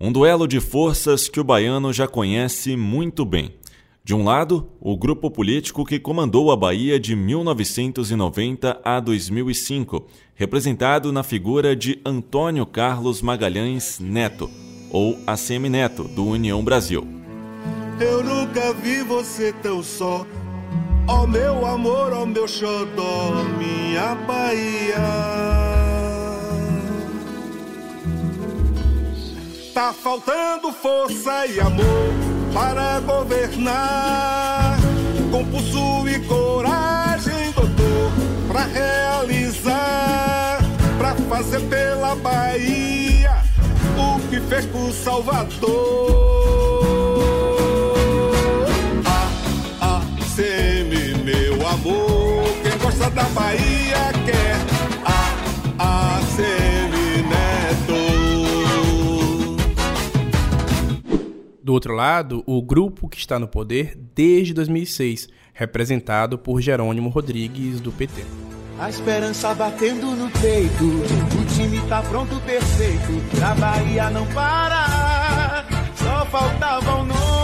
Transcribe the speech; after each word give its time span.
Um 0.00 0.12
duelo 0.12 0.46
de 0.46 0.60
forças 0.60 1.28
que 1.28 1.40
o 1.40 1.44
baiano 1.44 1.92
já 1.92 2.06
conhece 2.06 2.76
muito 2.76 3.24
bem. 3.24 3.56
De 4.04 4.14
um 4.14 4.22
lado, 4.22 4.70
o 4.80 4.96
grupo 4.96 5.28
político 5.28 5.84
que 5.84 5.98
comandou 5.98 6.52
a 6.52 6.56
Bahia 6.56 7.00
de 7.00 7.16
1990 7.16 8.80
a 8.84 9.00
2005, 9.00 10.06
representado 10.36 11.10
na 11.10 11.24
figura 11.24 11.74
de 11.74 12.00
Antônio 12.06 12.64
Carlos 12.64 13.20
Magalhães 13.20 13.98
Neto, 13.98 14.48
ou 14.92 15.18
ACM 15.26 15.68
Neto, 15.68 16.04
do 16.04 16.24
União 16.26 16.62
Brasil. 16.62 17.04
Eu 17.98 18.22
nunca 18.22 18.72
vi 18.74 19.02
você 19.02 19.52
tão 19.52 19.82
só, 19.82 20.24
ó 21.08 21.24
oh, 21.24 21.26
meu 21.26 21.66
amor, 21.66 22.12
ó 22.12 22.22
oh, 22.22 22.26
meu 22.26 22.46
xodó, 22.46 23.32
minha 23.58 24.14
Bahia. 24.14 25.87
Tá 29.78 29.92
faltando 29.92 30.72
força 30.72 31.46
e 31.46 31.60
amor 31.60 32.12
para 32.52 32.98
governar. 32.98 34.76
Com 35.30 35.44
pulso 35.44 36.08
e 36.08 36.18
coragem, 36.26 37.52
doutor, 37.52 38.10
para 38.48 38.64
realizar, 38.64 40.58
para 40.98 41.14
fazer 41.28 41.60
pela 41.68 42.16
Bahia 42.16 43.40
o 43.96 44.18
que 44.28 44.40
fez 44.40 44.66
por 44.66 44.90
Salvador. 44.90 45.70
Ah, 49.80 50.02
semi, 50.34 51.14
meu 51.22 51.64
amor, 51.68 52.48
quem 52.64 52.76
gosta 52.78 53.08
da 53.10 53.22
Bahia 53.26 54.12
quer. 54.26 54.56
Ah, 55.06 55.36
ah, 55.78 56.20
Do 61.68 61.74
outro 61.74 61.92
lado, 61.92 62.42
o 62.46 62.62
grupo 62.62 63.10
que 63.10 63.18
está 63.18 63.38
no 63.38 63.46
poder 63.46 63.94
desde 64.14 64.54
2006, 64.54 65.28
representado 65.52 66.38
por 66.38 66.62
Jerônimo 66.62 67.10
Rodrigues, 67.10 67.78
do 67.78 67.92
PT. 67.92 68.24
A 68.78 68.88
esperança 68.88 69.54
batendo 69.54 70.06
no 70.12 70.30
peito, 70.30 70.82
o 70.82 71.44
time 71.54 71.78
tá 71.86 72.00
pronto, 72.00 72.40
perfeito, 72.40 73.12
Bahia 73.60 74.08
não. 74.08 74.26
Só 75.94 76.24
faltava 76.30 76.90
o 76.90 77.02
um 77.02 77.04
nome 77.04 77.37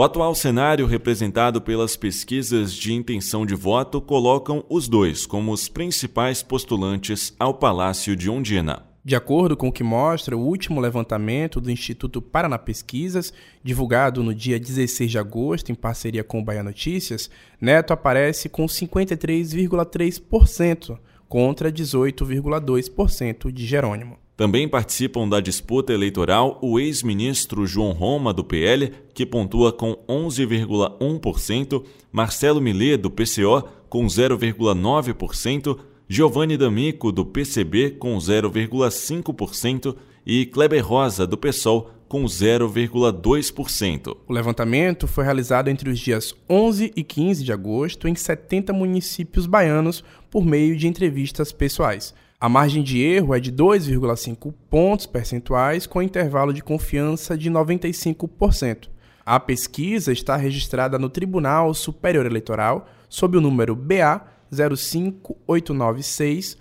O 0.00 0.02
atual 0.02 0.34
cenário 0.34 0.86
representado 0.86 1.60
pelas 1.60 1.94
pesquisas 1.94 2.72
de 2.72 2.94
intenção 2.94 3.44
de 3.44 3.54
voto 3.54 4.00
colocam 4.00 4.64
os 4.66 4.88
dois 4.88 5.26
como 5.26 5.52
os 5.52 5.68
principais 5.68 6.42
postulantes 6.42 7.34
ao 7.38 7.52
Palácio 7.52 8.16
de 8.16 8.30
Ondina. 8.30 8.82
De 9.04 9.14
acordo 9.14 9.58
com 9.58 9.68
o 9.68 9.72
que 9.72 9.84
mostra 9.84 10.34
o 10.34 10.40
último 10.40 10.80
levantamento 10.80 11.60
do 11.60 11.70
Instituto 11.70 12.22
Paraná 12.22 12.56
Pesquisas, 12.56 13.30
divulgado 13.62 14.22
no 14.22 14.34
dia 14.34 14.58
16 14.58 15.10
de 15.10 15.18
agosto 15.18 15.70
em 15.70 15.74
parceria 15.74 16.24
com 16.24 16.40
o 16.40 16.42
Bahia 16.42 16.62
Notícias, 16.62 17.28
Neto 17.60 17.92
aparece 17.92 18.48
com 18.48 18.64
53,3% 18.64 20.98
contra 21.28 21.70
18,2% 21.70 23.52
de 23.52 23.66
Jerônimo. 23.66 24.16
Também 24.40 24.66
participam 24.66 25.28
da 25.28 25.38
disputa 25.38 25.92
eleitoral 25.92 26.58
o 26.62 26.80
ex-ministro 26.80 27.66
João 27.66 27.92
Roma, 27.92 28.32
do 28.32 28.42
PL, 28.42 28.90
que 29.12 29.26
pontua 29.26 29.70
com 29.70 29.94
11,1%, 30.08 31.84
Marcelo 32.10 32.58
Millet, 32.58 32.96
do 32.96 33.10
PCO, 33.10 33.62
com 33.86 34.06
0,9%, 34.06 35.78
Giovanni 36.08 36.56
D'Amico, 36.56 37.12
do 37.12 37.26
PCB, 37.26 37.90
com 37.98 38.16
0,5% 38.16 39.94
e 40.24 40.46
Kleber 40.46 40.86
Rosa, 40.86 41.26
do 41.26 41.36
PSOL, 41.36 41.90
com 42.08 42.24
0,2%. 42.24 44.16
O 44.26 44.32
levantamento 44.32 45.06
foi 45.06 45.24
realizado 45.24 45.68
entre 45.68 45.90
os 45.90 45.98
dias 45.98 46.34
11 46.48 46.92
e 46.96 47.04
15 47.04 47.44
de 47.44 47.52
agosto 47.52 48.08
em 48.08 48.14
70 48.14 48.72
municípios 48.72 49.44
baianos 49.44 50.02
por 50.30 50.46
meio 50.46 50.78
de 50.78 50.88
entrevistas 50.88 51.52
pessoais. 51.52 52.14
A 52.40 52.48
margem 52.48 52.82
de 52.82 53.02
erro 53.02 53.34
é 53.34 53.40
de 53.40 53.52
2,5 53.52 54.54
pontos 54.70 55.04
percentuais, 55.04 55.86
com 55.86 56.00
intervalo 56.00 56.54
de 56.54 56.62
confiança 56.62 57.36
de 57.36 57.50
95%. 57.50 58.88
A 59.26 59.38
pesquisa 59.38 60.10
está 60.10 60.36
registrada 60.36 60.98
no 60.98 61.10
Tribunal 61.10 61.74
Superior 61.74 62.24
Eleitoral 62.24 62.88
sob 63.10 63.36
o 63.36 63.42
número 63.42 63.76
BA 63.76 64.22
05896 64.50 66.56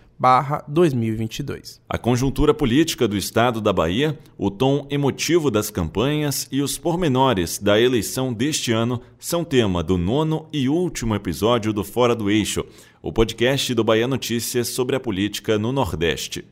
2022. 0.67 1.79
A 1.87 1.97
conjuntura 1.97 2.53
política 2.53 3.07
do 3.07 3.15
estado 3.15 3.61
da 3.61 3.71
Bahia, 3.71 4.19
o 4.37 4.51
tom 4.51 4.85
emotivo 4.89 5.49
das 5.49 5.71
campanhas 5.71 6.45
e 6.51 6.61
os 6.61 6.77
pormenores 6.77 7.57
da 7.57 7.79
eleição 7.79 8.33
deste 8.33 8.73
ano 8.73 8.99
são 9.17 9.45
tema 9.45 9.81
do 9.81 9.97
nono 9.97 10.45
e 10.51 10.67
último 10.67 11.15
episódio 11.15 11.71
do 11.71 11.85
Fora 11.85 12.13
do 12.13 12.29
Eixo, 12.29 12.65
o 13.01 13.13
podcast 13.13 13.73
do 13.73 13.83
Bahia 13.83 14.07
Notícias 14.07 14.67
sobre 14.69 14.95
a 14.95 14.99
política 14.99 15.57
no 15.57 15.71
Nordeste. 15.71 16.45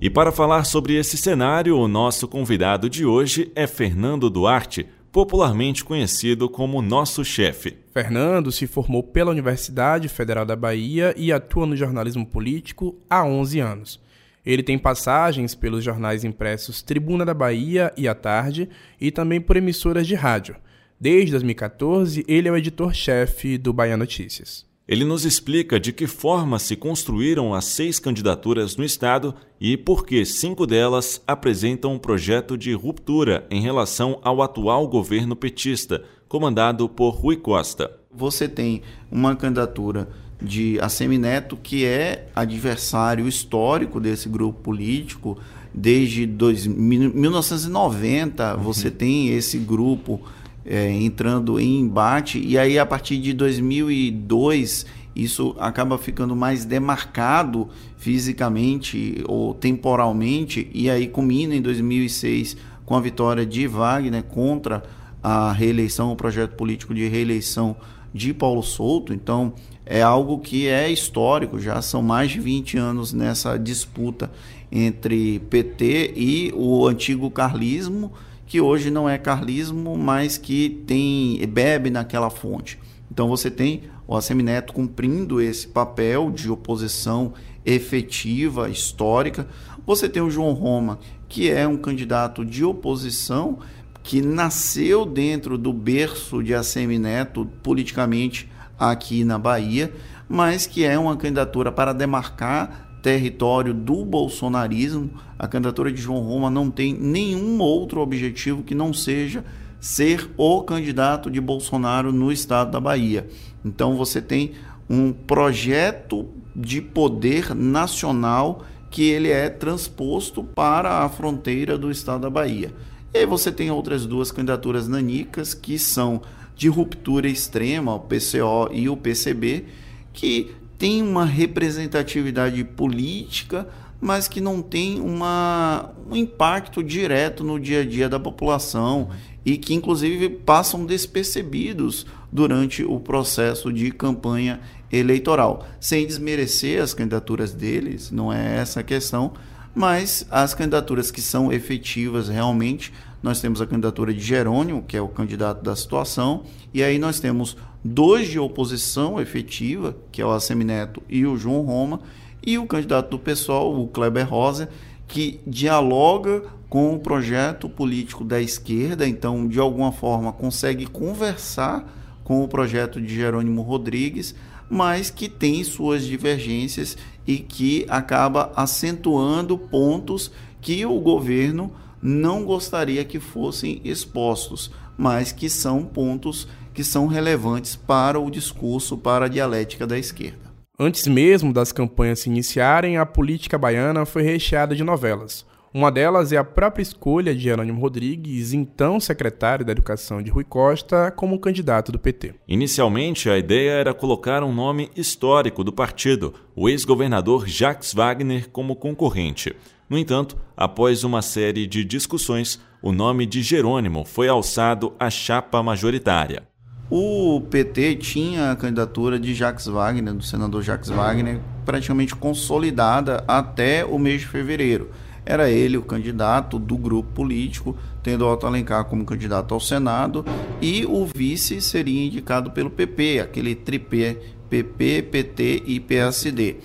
E 0.00 0.10
para 0.10 0.32
falar 0.32 0.64
sobre 0.64 0.94
esse 0.94 1.16
cenário, 1.16 1.78
o 1.78 1.88
nosso 1.88 2.26
convidado 2.26 2.90
de 2.90 3.06
hoje 3.06 3.50
é 3.54 3.66
Fernando 3.66 4.28
Duarte, 4.28 4.86
popularmente 5.12 5.84
conhecido 5.84 6.48
como 6.48 6.82
Nosso 6.82 7.24
Chefe. 7.24 7.76
Fernando 7.92 8.52
se 8.52 8.66
formou 8.66 9.02
pela 9.02 9.30
Universidade 9.30 10.08
Federal 10.08 10.44
da 10.44 10.54
Bahia 10.54 11.14
e 11.16 11.32
atua 11.32 11.66
no 11.66 11.76
jornalismo 11.76 12.26
político 12.26 12.96
há 13.08 13.24
11 13.24 13.60
anos. 13.60 14.05
Ele 14.46 14.62
tem 14.62 14.78
passagens 14.78 15.56
pelos 15.56 15.82
jornais 15.82 16.22
impressos 16.22 16.80
Tribuna 16.80 17.24
da 17.24 17.34
Bahia 17.34 17.92
e 17.96 18.06
A 18.06 18.14
Tarde 18.14 18.68
e 19.00 19.10
também 19.10 19.40
por 19.40 19.56
emissoras 19.56 20.06
de 20.06 20.14
rádio. 20.14 20.54
Desde 20.98 21.32
2014, 21.32 22.24
ele 22.28 22.48
é 22.48 22.52
o 22.52 22.56
editor-chefe 22.56 23.58
do 23.58 23.72
Bahia 23.72 23.96
Notícias. 23.96 24.64
Ele 24.88 25.04
nos 25.04 25.24
explica 25.24 25.80
de 25.80 25.92
que 25.92 26.06
forma 26.06 26.60
se 26.60 26.76
construíram 26.76 27.52
as 27.52 27.64
seis 27.64 27.98
candidaturas 27.98 28.76
no 28.76 28.84
Estado 28.84 29.34
e 29.60 29.76
por 29.76 30.06
que 30.06 30.24
cinco 30.24 30.64
delas 30.64 31.20
apresentam 31.26 31.94
um 31.94 31.98
projeto 31.98 32.56
de 32.56 32.72
ruptura 32.72 33.44
em 33.50 33.60
relação 33.60 34.20
ao 34.22 34.40
atual 34.40 34.86
governo 34.86 35.34
petista, 35.34 36.04
comandado 36.28 36.88
por 36.88 37.10
Rui 37.10 37.36
Costa. 37.36 37.98
Você 38.12 38.48
tem 38.48 38.80
uma 39.10 39.34
candidatura 39.34 40.08
de 40.40 40.78
Assemineto, 40.80 41.56
que 41.56 41.84
é 41.84 42.28
adversário 42.34 43.26
histórico 43.26 44.00
desse 44.00 44.28
grupo 44.28 44.60
político. 44.60 45.38
Desde 45.72 46.26
dois, 46.26 46.66
1990, 46.66 48.54
uhum. 48.54 48.62
você 48.62 48.90
tem 48.90 49.30
esse 49.30 49.58
grupo 49.58 50.20
é, 50.64 50.90
entrando 50.90 51.60
em 51.60 51.80
embate, 51.80 52.38
e 52.38 52.58
aí 52.58 52.78
a 52.78 52.86
partir 52.86 53.18
de 53.18 53.32
2002 53.32 54.86
isso 55.14 55.56
acaba 55.58 55.96
ficando 55.96 56.36
mais 56.36 56.66
demarcado 56.66 57.68
fisicamente 57.96 59.22
ou 59.26 59.54
temporalmente, 59.54 60.68
e 60.74 60.90
aí 60.90 61.06
culmina 61.06 61.54
em 61.54 61.62
2006 61.62 62.56
com 62.84 62.94
a 62.94 63.00
vitória 63.00 63.46
de 63.46 63.66
Wagner 63.66 64.22
contra 64.22 64.82
a 65.22 65.52
reeleição, 65.52 66.12
o 66.12 66.16
projeto 66.16 66.54
político 66.54 66.94
de 66.94 67.08
reeleição 67.08 67.76
de 68.12 68.34
Paulo 68.34 68.62
Souto. 68.62 69.12
Então, 69.14 69.54
é 69.86 70.02
algo 70.02 70.38
que 70.40 70.66
é 70.66 70.90
histórico, 70.90 71.58
já 71.58 71.80
são 71.80 72.02
mais 72.02 72.32
de 72.32 72.40
20 72.40 72.76
anos 72.76 73.12
nessa 73.12 73.56
disputa 73.56 74.30
entre 74.70 75.38
PT 75.38 76.12
e 76.16 76.52
o 76.54 76.86
antigo 76.86 77.30
carlismo 77.30 78.12
que 78.46 78.60
hoje 78.60 78.90
não 78.90 79.08
é 79.08 79.18
carlismo, 79.18 79.96
mas 79.96 80.38
que 80.38 80.82
tem 80.86 81.44
bebe 81.48 81.90
naquela 81.90 82.30
fonte. 82.30 82.78
Então 83.10 83.28
você 83.28 83.50
tem 83.50 83.82
o 84.06 84.16
Assemineto 84.16 84.72
cumprindo 84.72 85.40
esse 85.40 85.66
papel 85.66 86.30
de 86.30 86.48
oposição 86.48 87.34
efetiva, 87.64 88.70
histórica. 88.70 89.48
Você 89.84 90.08
tem 90.08 90.22
o 90.22 90.30
João 90.30 90.52
Roma, 90.52 91.00
que 91.28 91.50
é 91.50 91.66
um 91.66 91.76
candidato 91.76 92.44
de 92.44 92.64
oposição 92.64 93.58
que 94.06 94.22
nasceu 94.22 95.04
dentro 95.04 95.58
do 95.58 95.72
berço 95.72 96.40
de 96.40 96.54
Assemineto 96.54 97.44
politicamente 97.60 98.48
aqui 98.78 99.24
na 99.24 99.36
Bahia, 99.36 99.92
mas 100.28 100.64
que 100.64 100.84
é 100.84 100.96
uma 100.96 101.16
candidatura 101.16 101.72
para 101.72 101.92
demarcar 101.92 103.00
território 103.02 103.74
do 103.74 104.04
bolsonarismo. 104.04 105.10
A 105.36 105.48
candidatura 105.48 105.90
de 105.90 106.00
João 106.00 106.20
Roma 106.20 106.48
não 106.48 106.70
tem 106.70 106.94
nenhum 106.94 107.58
outro 107.58 108.00
objetivo 108.00 108.62
que 108.62 108.76
não 108.76 108.92
seja 108.92 109.44
ser 109.80 110.30
o 110.36 110.62
candidato 110.62 111.28
de 111.28 111.40
Bolsonaro 111.40 112.12
no 112.12 112.30
estado 112.30 112.70
da 112.70 112.78
Bahia. 112.78 113.26
Então 113.64 113.96
você 113.96 114.22
tem 114.22 114.52
um 114.88 115.12
projeto 115.12 116.28
de 116.54 116.80
poder 116.80 117.56
nacional 117.56 118.64
que 118.88 119.02
ele 119.02 119.30
é 119.30 119.50
transposto 119.50 120.44
para 120.44 121.00
a 121.04 121.08
fronteira 121.08 121.76
do 121.76 121.90
estado 121.90 122.20
da 122.20 122.30
Bahia. 122.30 122.72
E 123.16 123.20
aí 123.20 123.24
você 123.24 123.50
tem 123.50 123.70
outras 123.70 124.04
duas 124.04 124.30
candidaturas 124.30 124.86
nanicas 124.86 125.54
que 125.54 125.78
são 125.78 126.20
de 126.54 126.68
ruptura 126.68 127.26
extrema, 127.26 127.94
o 127.94 128.00
PCO 128.00 128.68
e 128.70 128.90
o 128.90 128.96
PCB, 128.96 129.64
que 130.12 130.54
tem 130.76 131.00
uma 131.00 131.24
representatividade 131.24 132.62
política, 132.62 133.66
mas 133.98 134.28
que 134.28 134.38
não 134.38 134.60
tem 134.60 135.00
uma, 135.00 135.92
um 136.10 136.14
impacto 136.14 136.84
direto 136.84 137.42
no 137.42 137.58
dia 137.58 137.80
a 137.80 137.84
dia 137.86 138.06
da 138.06 138.20
população 138.20 139.08
e 139.46 139.56
que, 139.56 139.72
inclusive, 139.72 140.28
passam 140.28 140.84
despercebidos 140.84 142.04
durante 142.30 142.84
o 142.84 143.00
processo 143.00 143.72
de 143.72 143.90
campanha 143.92 144.60
eleitoral. 144.92 145.66
Sem 145.80 146.06
desmerecer 146.06 146.82
as 146.82 146.92
candidaturas 146.92 147.54
deles, 147.54 148.10
não 148.10 148.30
é 148.30 148.58
essa 148.58 148.80
a 148.80 148.82
questão, 148.82 149.32
mas 149.76 150.26
as 150.30 150.54
candidaturas 150.54 151.10
que 151.10 151.20
são 151.20 151.52
efetivas 151.52 152.30
realmente, 152.30 152.90
nós 153.26 153.40
temos 153.40 153.60
a 153.60 153.66
candidatura 153.66 154.14
de 154.14 154.20
Jerônimo, 154.20 154.84
que 154.84 154.96
é 154.96 155.00
o 155.00 155.08
candidato 155.08 155.60
da 155.60 155.74
situação, 155.74 156.44
e 156.72 156.80
aí 156.80 156.96
nós 156.96 157.18
temos 157.18 157.56
dois 157.84 158.28
de 158.28 158.38
oposição 158.38 159.20
efetiva, 159.20 159.96
que 160.12 160.22
é 160.22 160.24
o 160.24 160.30
Assemineto 160.30 161.02
e 161.08 161.26
o 161.26 161.36
João 161.36 161.62
Roma, 161.62 161.98
e 162.40 162.56
o 162.56 162.66
candidato 162.66 163.10
do 163.10 163.18
PSOL, 163.18 163.82
o 163.82 163.88
Kleber 163.88 164.30
Rosa, 164.30 164.68
que 165.08 165.40
dialoga 165.44 166.44
com 166.68 166.94
o 166.94 167.00
projeto 167.00 167.68
político 167.68 168.22
da 168.22 168.40
esquerda, 168.40 169.08
então 169.08 169.48
de 169.48 169.58
alguma 169.58 169.90
forma 169.90 170.32
consegue 170.32 170.86
conversar 170.86 171.84
com 172.22 172.44
o 172.44 172.48
projeto 172.48 173.00
de 173.00 173.12
Jerônimo 173.12 173.62
Rodrigues, 173.62 174.36
mas 174.70 175.10
que 175.10 175.28
tem 175.28 175.64
suas 175.64 176.04
divergências 176.04 176.96
e 177.26 177.38
que 177.38 177.86
acaba 177.88 178.52
acentuando 178.54 179.58
pontos 179.58 180.30
que 180.60 180.86
o 180.86 181.00
governo 181.00 181.72
não 182.02 182.44
gostaria 182.44 183.04
que 183.04 183.18
fossem 183.18 183.80
expostos, 183.84 184.70
mas 184.96 185.32
que 185.32 185.48
são 185.48 185.84
pontos 185.84 186.48
que 186.72 186.84
são 186.84 187.06
relevantes 187.06 187.74
para 187.74 188.20
o 188.20 188.30
discurso, 188.30 188.98
para 188.98 189.24
a 189.24 189.28
dialética 189.28 189.86
da 189.86 189.98
esquerda. 189.98 190.46
Antes 190.78 191.06
mesmo 191.06 191.52
das 191.52 191.72
campanhas 191.72 192.20
se 192.20 192.28
iniciarem, 192.28 192.98
a 192.98 193.06
política 193.06 193.56
baiana 193.56 194.04
foi 194.04 194.22
recheada 194.22 194.74
de 194.74 194.84
novelas. 194.84 195.46
Uma 195.72 195.90
delas 195.90 196.32
é 196.32 196.38
a 196.38 196.44
própria 196.44 196.82
escolha 196.82 197.34
de 197.34 197.40
Jerônimo 197.40 197.80
Rodrigues, 197.80 198.52
então 198.52 198.98
secretário 198.98 199.64
da 199.64 199.72
Educação 199.72 200.22
de 200.22 200.30
Rui 200.30 200.44
Costa, 200.44 201.10
como 201.10 201.38
candidato 201.38 201.92
do 201.92 201.98
PT. 201.98 202.34
Inicialmente, 202.48 203.28
a 203.28 203.36
ideia 203.36 203.72
era 203.72 203.92
colocar 203.92 204.42
um 204.42 204.54
nome 204.54 204.90
histórico 204.96 205.62
do 205.62 205.72
partido, 205.72 206.32
o 206.54 206.68
ex-governador 206.68 207.46
Jacques 207.46 207.92
Wagner, 207.92 208.48
como 208.50 208.76
concorrente. 208.76 209.54
No 209.88 209.96
entanto, 209.96 210.36
após 210.56 211.04
uma 211.04 211.22
série 211.22 211.64
de 211.64 211.84
discussões, 211.84 212.60
o 212.82 212.90
nome 212.90 213.24
de 213.24 213.40
Jerônimo 213.40 214.04
foi 214.04 214.28
alçado 214.28 214.92
à 214.98 215.08
chapa 215.08 215.62
majoritária. 215.62 216.42
O 216.90 217.40
PT 217.50 217.96
tinha 217.96 218.50
a 218.50 218.56
candidatura 218.56 219.18
de 219.18 219.34
Jacques 219.34 219.66
Wagner, 219.66 220.12
do 220.12 220.22
senador 220.22 220.62
Jacques 220.62 220.88
Wagner, 220.88 221.40
praticamente 221.64 222.14
consolidada 222.14 223.24
até 223.28 223.84
o 223.84 223.98
mês 223.98 224.22
de 224.22 224.26
fevereiro. 224.26 224.90
Era 225.24 225.50
ele 225.50 225.76
o 225.76 225.82
candidato 225.82 226.58
do 226.58 226.76
grupo 226.76 227.10
político, 227.12 227.76
tendo 228.02 228.26
Otto 228.26 228.46
Alencar 228.46 228.84
como 228.84 229.04
candidato 229.04 229.52
ao 229.54 229.60
Senado, 229.60 230.24
e 230.60 230.84
o 230.86 231.04
vice 231.04 231.60
seria 231.60 232.06
indicado 232.06 232.52
pelo 232.52 232.70
PP, 232.70 233.20
aquele 233.20 233.54
tripé 233.54 234.16
PP, 234.48 235.02
PT 235.10 235.62
e 235.66 235.80
PSD. 235.80 236.56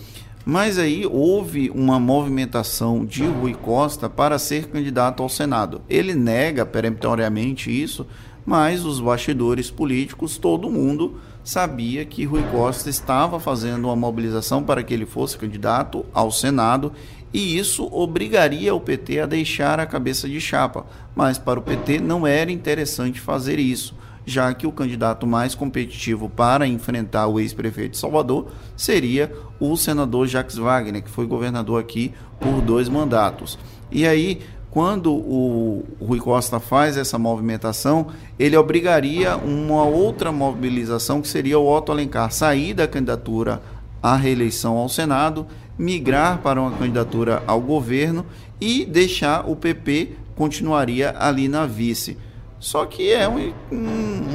Mas 0.45 0.77
aí 0.79 1.05
houve 1.05 1.69
uma 1.69 1.99
movimentação 1.99 3.05
de 3.05 3.23
Rui 3.23 3.53
Costa 3.53 4.09
para 4.09 4.39
ser 4.39 4.67
candidato 4.67 5.21
ao 5.21 5.29
Senado. 5.29 5.81
Ele 5.89 6.15
nega 6.15 6.65
peremptoriamente 6.65 7.69
isso, 7.69 8.07
mas 8.45 8.83
os 8.83 8.99
bastidores 8.99 9.69
políticos, 9.69 10.37
todo 10.37 10.69
mundo 10.69 11.19
sabia 11.43 12.05
que 12.05 12.25
Rui 12.25 12.43
Costa 12.51 12.89
estava 12.89 13.39
fazendo 13.39 13.85
uma 13.85 13.95
mobilização 13.95 14.63
para 14.63 14.83
que 14.83 14.93
ele 14.93 15.05
fosse 15.05 15.37
candidato 15.37 16.05
ao 16.13 16.31
Senado 16.31 16.91
e 17.33 17.57
isso 17.57 17.87
obrigaria 17.91 18.73
o 18.75 18.79
PT 18.79 19.21
a 19.21 19.25
deixar 19.25 19.79
a 19.79 19.85
cabeça 19.85 20.27
de 20.27 20.41
chapa. 20.41 20.85
Mas 21.15 21.37
para 21.37 21.59
o 21.59 21.63
PT 21.63 21.99
não 21.99 22.27
era 22.27 22.51
interessante 22.51 23.19
fazer 23.19 23.59
isso, 23.59 23.95
já 24.25 24.53
que 24.53 24.67
o 24.67 24.71
candidato 24.71 25.25
mais 25.25 25.55
competitivo 25.55 26.29
para 26.29 26.67
enfrentar 26.67 27.27
o 27.27 27.39
ex-prefeito 27.39 27.91
de 27.91 27.97
Salvador 27.97 28.47
seria 28.77 29.31
o 29.59 29.75
senador 29.75 30.27
Jacques 30.27 30.57
Wagner, 30.57 31.03
que 31.03 31.09
foi 31.09 31.25
governador 31.25 31.79
aqui 31.79 32.13
por 32.39 32.61
dois 32.61 32.87
mandatos. 32.87 33.57
E 33.91 34.07
aí 34.07 34.41
quando 34.71 35.11
o 35.11 35.83
Rui 35.99 36.19
Costa 36.19 36.57
faz 36.57 36.95
essa 36.95 37.19
movimentação, 37.19 38.07
ele 38.39 38.55
obrigaria 38.55 39.35
uma 39.35 39.83
outra 39.83 40.31
mobilização 40.31 41.21
que 41.21 41.27
seria 41.27 41.59
o 41.59 41.67
Otto 41.67 41.91
Alencar 41.91 42.31
sair 42.31 42.73
da 42.73 42.87
candidatura 42.87 43.61
à 44.01 44.15
reeleição 44.15 44.77
ao 44.77 44.87
Senado, 44.87 45.45
migrar 45.77 46.37
para 46.37 46.61
uma 46.61 46.71
candidatura 46.71 47.43
ao 47.45 47.59
governo 47.59 48.25
e 48.61 48.85
deixar 48.85 49.49
o 49.49 49.57
PP 49.57 50.13
continuaria 50.37 51.13
ali 51.19 51.49
na 51.49 51.65
vice. 51.65 52.17
Só 52.61 52.85
que 52.85 53.11
é 53.11 53.27
um, 53.27 53.51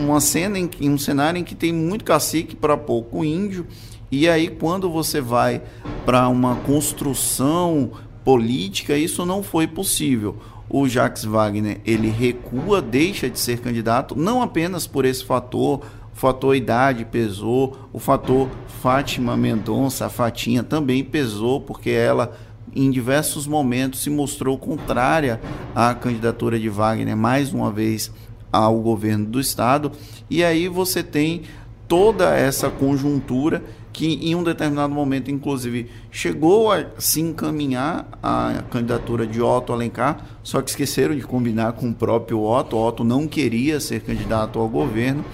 uma 0.05 0.20
cena 0.20 0.58
em 0.58 0.90
um 0.90 0.99
cenário 0.99 1.38
em 1.38 1.44
que 1.44 1.55
tem 1.55 1.73
muito 1.73 2.05
cacique 2.05 2.56
para 2.56 2.76
pouco 2.76 3.25
índio. 3.25 3.69
E 4.11 4.28
aí 4.28 4.49
quando 4.49 4.90
você 4.90 5.20
vai 5.20 5.62
para 6.05 6.28
uma 6.28 6.56
construção 6.56 7.93
política, 8.25 8.99
isso 8.99 9.25
não 9.25 9.44
foi 9.44 9.69
possível. 9.69 10.37
O 10.69 10.88
Jacques 10.88 11.25
Wagner, 11.25 11.81
ele 11.87 12.08
recua, 12.08 12.82
deixa 12.82 13.31
de 13.31 13.38
ser 13.38 13.61
candidato, 13.61 14.17
não 14.19 14.43
apenas 14.43 14.88
por 14.88 15.05
esse 15.05 15.25
fator, 15.25 15.82
o 16.12 16.17
fator 16.19 16.56
idade 16.56 17.05
pesou, 17.05 17.76
o 17.93 18.00
fator 18.00 18.49
Fátima 18.82 19.37
Mendonça, 19.37 20.06
a 20.06 20.08
Fatinha, 20.08 20.64
também 20.64 21.05
pesou, 21.05 21.61
porque 21.61 21.90
ela 21.90 22.37
em 22.76 22.90
diversos 22.90 23.46
momentos 23.46 24.02
se 24.02 24.11
mostrou 24.11 24.58
contrária 24.58 25.40
à 25.75 25.95
candidatura 25.95 26.59
de 26.59 26.68
Wagner, 26.68 27.16
mais 27.16 27.52
uma 27.52 27.73
vez 27.73 28.12
ao 28.52 28.78
governo 28.80 29.26
do 29.26 29.40
estado. 29.40 29.90
E 30.28 30.45
aí 30.45 30.68
você 30.68 31.02
tem 31.02 31.42
toda 31.88 32.37
essa 32.37 32.68
conjuntura 32.68 33.62
que 33.92 34.06
em 34.06 34.35
um 34.35 34.42
determinado 34.42 34.92
momento, 34.92 35.30
inclusive, 35.30 35.88
chegou 36.11 36.71
a 36.71 36.85
se 36.99 37.21
encaminhar 37.23 38.06
a 38.23 38.62
candidatura 38.71 39.26
de 39.26 39.40
Otto 39.40 39.73
Alencar, 39.73 40.18
só 40.42 40.61
que 40.61 40.68
esqueceram 40.68 41.16
de 41.16 41.23
combinar 41.23 41.73
com 41.73 41.88
o 41.88 41.95
próprio 41.95 42.42
Otto. 42.42 42.76
Otto 42.76 43.02
não 43.02 43.26
queria 43.26 43.80
ser 43.80 44.02
candidato 44.02 44.59
ao 44.59 44.68
governo. 44.68 45.25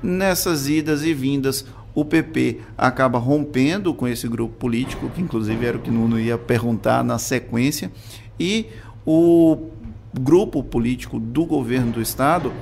Nessas 0.00 0.68
idas 0.68 1.02
e 1.02 1.12
vindas, 1.12 1.64
o 1.94 2.04
PP 2.04 2.60
acaba 2.76 3.18
rompendo 3.18 3.92
com 3.92 4.08
esse 4.08 4.26
grupo 4.26 4.54
político, 4.54 5.08
que 5.10 5.20
inclusive 5.20 5.64
era 5.64 5.76
o 5.76 5.80
que 5.80 5.90
Nuno 5.90 6.18
ia 6.18 6.38
perguntar 6.38 7.04
na 7.04 7.18
sequência, 7.18 7.92
e 8.38 8.66
o 9.06 9.68
grupo 10.18 10.62
político 10.62 11.18
do 11.18 11.44
governo 11.44 11.92
do 11.92 12.00
estado 12.00 12.52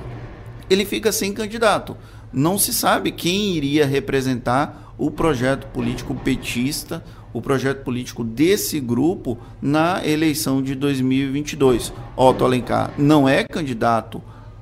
ele 0.69 0.85
fica 0.85 1.11
sem 1.11 1.33
candidato. 1.33 1.97
Não 2.31 2.57
se 2.57 2.73
sabe 2.73 3.11
quem 3.11 3.55
iria 3.55 3.85
representar 3.85 4.93
o 4.97 5.11
projeto 5.11 5.67
político 5.67 6.15
petista, 6.15 7.03
o 7.33 7.41
projeto 7.41 7.83
político 7.83 8.23
desse 8.23 8.79
grupo 8.79 9.37
na 9.61 10.05
eleição 10.05 10.61
de 10.61 10.75
2022. 10.75 11.91
Otto 12.15 12.45
Alencar 12.45 12.91
não 12.97 13.27
é 13.27 13.43
candidato 13.43 14.21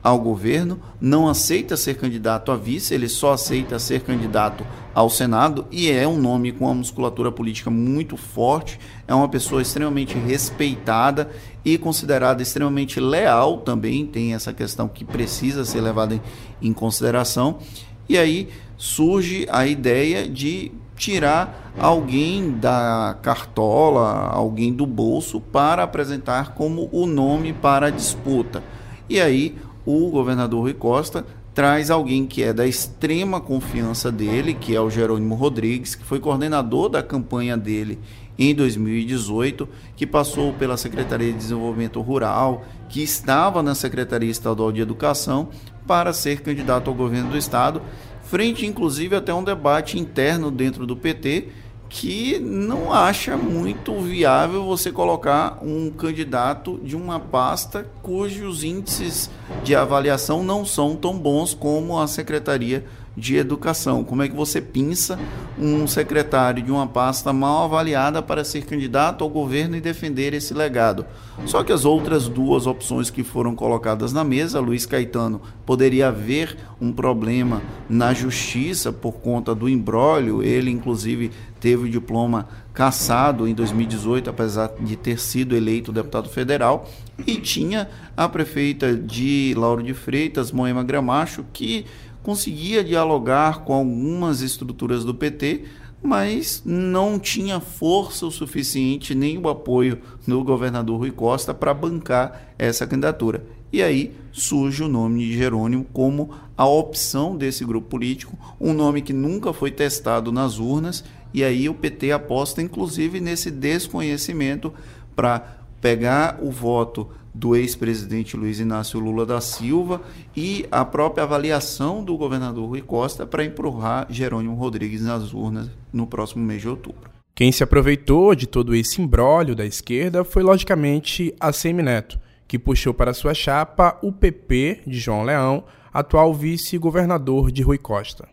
ao 0.10 0.20
governo, 0.20 0.80
não 1.00 1.28
aceita 1.28 1.78
ser 1.78 1.96
candidato 1.96 2.52
a 2.52 2.56
vice, 2.56 2.94
ele 2.94 3.08
só 3.08 3.34
aceita 3.34 3.78
ser 3.78 4.02
candidato 4.02 4.66
ao 4.94 5.08
Senado 5.08 5.68
e 5.72 5.92
é 5.92 6.08
um 6.08 6.18
nome 6.18 6.52
com 6.52 6.66
uma 6.66 6.74
musculatura 6.74 7.32
política 7.32 7.70
muito 7.70 8.18
forte, 8.18 8.80
é 9.08 9.14
uma 9.14 9.30
pessoa 9.30 9.62
extremamente 9.62 10.18
respeitada 10.18 11.30
e 11.64 11.78
considerada 11.78 12.42
extremamente 12.42 13.00
leal 13.00 13.60
também, 13.60 14.06
tem 14.06 14.34
essa 14.34 14.52
questão 14.52 14.88
que 14.88 15.06
precisa 15.06 15.64
ser 15.64 15.82
levada 15.82 16.20
em 16.60 16.74
consideração. 16.74 17.60
E 18.08 18.18
aí 18.18 18.50
surge 18.78 19.46
a 19.52 19.68
ideia 19.68 20.28
de 20.28 20.72
tirar 20.96 21.72
alguém 21.78 22.52
da 22.52 23.16
cartola, 23.22 24.28
alguém 24.32 24.74
do 24.74 24.88
bolso, 24.88 25.40
para 25.40 25.84
apresentar 25.84 26.56
como 26.56 26.90
o 26.92 27.06
nome 27.06 27.54
para 27.54 27.88
a 27.88 27.92
disputa. 27.92 28.64
E 29.08 29.20
aí 29.20 29.56
o 29.86 30.10
governador 30.10 30.62
Rui 30.62 30.74
Costa 30.74 31.26
traz 31.54 31.90
alguém 31.92 32.26
que 32.26 32.44
é 32.44 32.54
da 32.54 32.66
extrema 32.66 33.42
confiança 33.42 34.12
dele, 34.12 34.54
que 34.54 34.76
é 34.76 34.80
o 34.80 34.90
Jerônimo 34.90 35.36
Rodrigues, 35.36 35.96
que 35.96 36.06
foi 36.06 36.20
coordenador 36.20 36.90
da 36.90 37.04
campanha 37.04 37.58
dele 37.58 38.00
em 38.38 38.56
2018, 38.56 39.68
que 39.98 40.08
passou 40.08 40.54
pela 40.54 40.78
Secretaria 40.78 41.32
de 41.34 41.38
Desenvolvimento 41.38 42.00
Rural, 42.00 42.64
que 42.88 43.04
estava 43.04 43.62
na 43.62 43.76
Secretaria 43.76 44.32
Estadual 44.32 44.72
de 44.72 44.80
Educação, 44.80 45.50
para 45.86 46.14
ser 46.14 46.42
candidato 46.42 46.90
ao 46.90 46.96
governo 46.96 47.32
do 47.32 47.38
estado, 47.38 47.82
frente 48.24 48.66
inclusive 48.66 49.16
até 49.16 49.34
um 49.34 49.44
debate 49.44 50.00
interno 50.00 50.52
dentro 50.52 50.86
do 50.86 50.96
PT 50.96 51.50
que 51.90 52.40
não 52.40 52.94
acha 52.94 53.36
muito 53.36 54.00
viável 54.00 54.64
você 54.64 54.92
colocar 54.92 55.58
um 55.64 55.90
candidato 55.90 56.80
de 56.84 56.96
uma 56.96 57.20
pasta 57.20 57.86
cujos 58.04 58.64
índices 58.64 59.30
de 59.64 59.76
avaliação 59.76 60.44
não 60.44 60.64
são 60.64 60.96
tão 60.96 61.18
bons 61.18 61.56
como 61.56 62.00
a 62.00 62.08
Secretaria 62.08 62.86
de 63.20 63.36
Educação. 63.36 64.04
Como 64.04 64.24
é 64.24 64.30
que 64.30 64.36
você 64.36 64.62
pinça 64.62 65.20
um 65.58 65.86
secretário 65.86 66.64
de 66.64 66.72
uma 66.72 66.88
pasta 66.88 67.34
mal 67.34 67.66
avaliada 67.66 68.22
para 68.22 68.44
ser 68.44 68.66
candidato 68.66 69.24
ao 69.24 69.30
governo 69.30 69.76
e 69.76 69.82
defender 69.82 70.34
esse 70.34 70.54
legado? 70.54 71.06
Só 71.46 71.64
que 71.64 71.74
as 71.74 71.86
outras 71.86 72.28
duas 72.28 72.66
opções 72.66 73.10
que 73.10 73.24
foram 73.24 73.56
colocadas 73.56 74.14
na 74.14 74.24
mesa, 74.24 74.60
Luiz 74.60 74.86
Caetano, 74.86 75.42
poderia 75.66 76.08
haver 76.08 76.58
um 76.80 76.92
problema 76.92 77.62
na 77.90 78.14
justiça 78.14 78.92
por 78.92 79.14
conta 79.14 79.54
do 79.54 79.68
imbróglio, 79.68 80.42
ele 80.42 80.72
inclusive 80.72 81.32
teve 81.60 81.86
o 81.86 81.90
diploma 81.90 82.48
cassado 82.74 83.48
em 83.48 83.54
2018, 83.54 84.30
apesar 84.30 84.72
de 84.80 84.96
ter 84.96 85.20
sido 85.20 85.56
eleito 85.56 85.92
deputado 85.92 86.30
federal, 86.30 86.90
e 87.28 87.36
tinha 87.36 87.90
a 88.16 88.28
prefeita 88.30 88.96
de 88.96 89.54
Lauro 89.58 89.84
de 89.84 89.94
Freitas, 89.94 90.52
Moema 90.52 90.84
Gramacho, 90.84 91.46
que 91.52 91.86
conseguia 92.24 92.84
dialogar 92.84 93.64
com 93.64 93.74
algumas 93.74 94.42
estruturas 94.42 95.04
do 95.04 95.14
PT, 95.14 95.66
mas 96.02 96.62
não 96.66 97.20
tinha 97.20 97.60
força 97.60 98.26
o 98.26 98.32
suficiente 98.32 99.14
nem 99.14 99.38
o 99.38 99.50
apoio 99.50 100.00
do 100.26 100.44
governador 100.44 101.00
Rui 101.00 101.12
Costa 101.12 101.54
para 101.54 101.74
bancar 101.74 102.54
essa 102.58 102.88
candidatura. 102.88 103.44
E 103.72 103.84
aí 103.84 104.16
surge 104.32 104.84
o 104.84 104.88
nome 104.88 105.20
de 105.20 105.38
Jerônimo 105.38 105.86
como 105.94 106.32
a 106.58 106.66
opção 106.66 107.38
desse 107.38 107.64
grupo 107.64 107.88
político, 107.88 108.38
um 108.60 108.74
nome 108.74 109.02
que 109.02 109.14
nunca 109.14 109.54
foi 109.54 109.70
testado 109.72 110.32
nas 110.32 110.58
urnas, 110.58 111.04
e 111.34 111.44
aí 111.44 111.70
o 111.70 111.74
PT 111.74 112.12
aposta 112.12 112.62
inclusive 112.62 113.20
nesse 113.20 113.52
desconhecimento 113.52 114.74
para 115.16 115.60
pegar 115.82 116.40
o 116.42 116.52
voto 116.52 117.10
do 117.34 117.56
ex-presidente 117.56 118.36
Luiz 118.36 118.60
Inácio 118.60 119.00
Lula 119.00 119.26
da 119.26 119.40
Silva 119.40 120.02
e 120.36 120.66
a 120.72 120.84
própria 120.84 121.24
avaliação 121.24 122.04
do 122.04 122.18
governador 122.18 122.68
Rui 122.68 122.82
Costa 122.82 123.26
para 123.26 123.46
empurrar 123.46 124.08
Jerônimo 124.10 124.56
Rodrigues 124.56 125.02
nas 125.02 125.34
urnas 125.34 125.70
no 125.94 126.08
próximo 126.08 126.44
mês 126.44 126.62
de 126.62 126.70
outubro. 126.70 127.10
Quem 127.36 127.52
se 127.52 127.64
aproveitou 127.64 128.36
de 128.36 128.48
todo 128.48 128.76
esse 128.76 129.02
imbróglio 129.02 129.56
da 129.56 129.66
esquerda 129.66 130.26
foi, 130.26 130.44
logicamente, 130.44 131.34
a 131.40 131.54
Semineto, 131.54 132.20
que 132.46 132.60
puxou 132.60 132.94
para 132.94 133.14
sua 133.14 133.34
chapa 133.34 133.98
o 134.02 134.12
PP 134.12 134.82
de 134.86 135.00
João 135.00 135.24
Leão, 135.24 135.64
atual 135.94 136.34
vice-governador 136.34 137.52
de 137.52 137.62
Rui 137.62 137.78
Costa. 137.78 138.28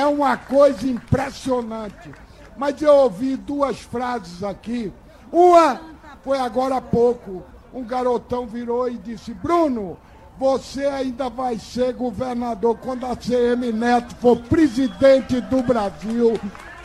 É 0.00 0.06
uma 0.06 0.34
coisa 0.34 0.86
impressionante. 0.86 2.10
Mas 2.56 2.80
eu 2.80 2.94
ouvi 2.94 3.36
duas 3.36 3.80
frases 3.80 4.42
aqui. 4.42 4.90
Uma 5.30 5.78
foi 6.24 6.38
agora 6.38 6.76
há 6.76 6.80
pouco. 6.80 7.42
Um 7.70 7.84
garotão 7.84 8.46
virou 8.46 8.88
e 8.88 8.96
disse: 8.96 9.34
Bruno, 9.34 9.98
você 10.38 10.86
ainda 10.86 11.28
vai 11.28 11.58
ser 11.58 11.92
governador 11.92 12.78
quando 12.78 13.04
a 13.04 13.14
CM 13.14 13.70
Neto 13.72 14.16
for 14.16 14.38
presidente 14.38 15.38
do 15.38 15.62
Brasil. 15.62 16.40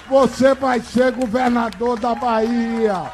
Você 0.10 0.54
vai 0.54 0.82
ser 0.82 1.14
governador 1.14 1.98
da 1.98 2.14
Bahia. 2.14 3.10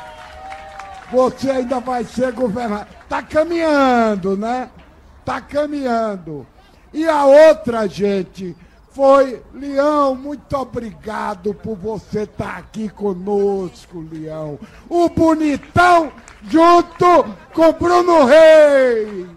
Você 1.11 1.51
ainda 1.51 1.79
vai 1.79 2.03
ser 2.05 2.31
governador. 2.31 2.87
Tá 3.07 3.21
caminhando, 3.21 4.35
né? 4.35 4.67
Tá 5.23 5.39
caminhando. 5.39 6.47
E 6.91 7.07
a 7.07 7.23
outra, 7.23 7.87
gente, 7.87 8.57
foi 8.91 9.41
Leão, 9.53 10.15
muito 10.15 10.55
obrigado 10.55 11.53
por 11.53 11.75
você 11.75 12.23
estar 12.23 12.45
tá 12.45 12.57
aqui 12.57 12.89
conosco, 12.89 14.05
Leão. 14.11 14.59
O 14.89 15.09
bonitão 15.09 16.11
junto 16.49 17.25
com 17.53 17.73
Bruno 17.73 18.25
Reis. 18.25 19.27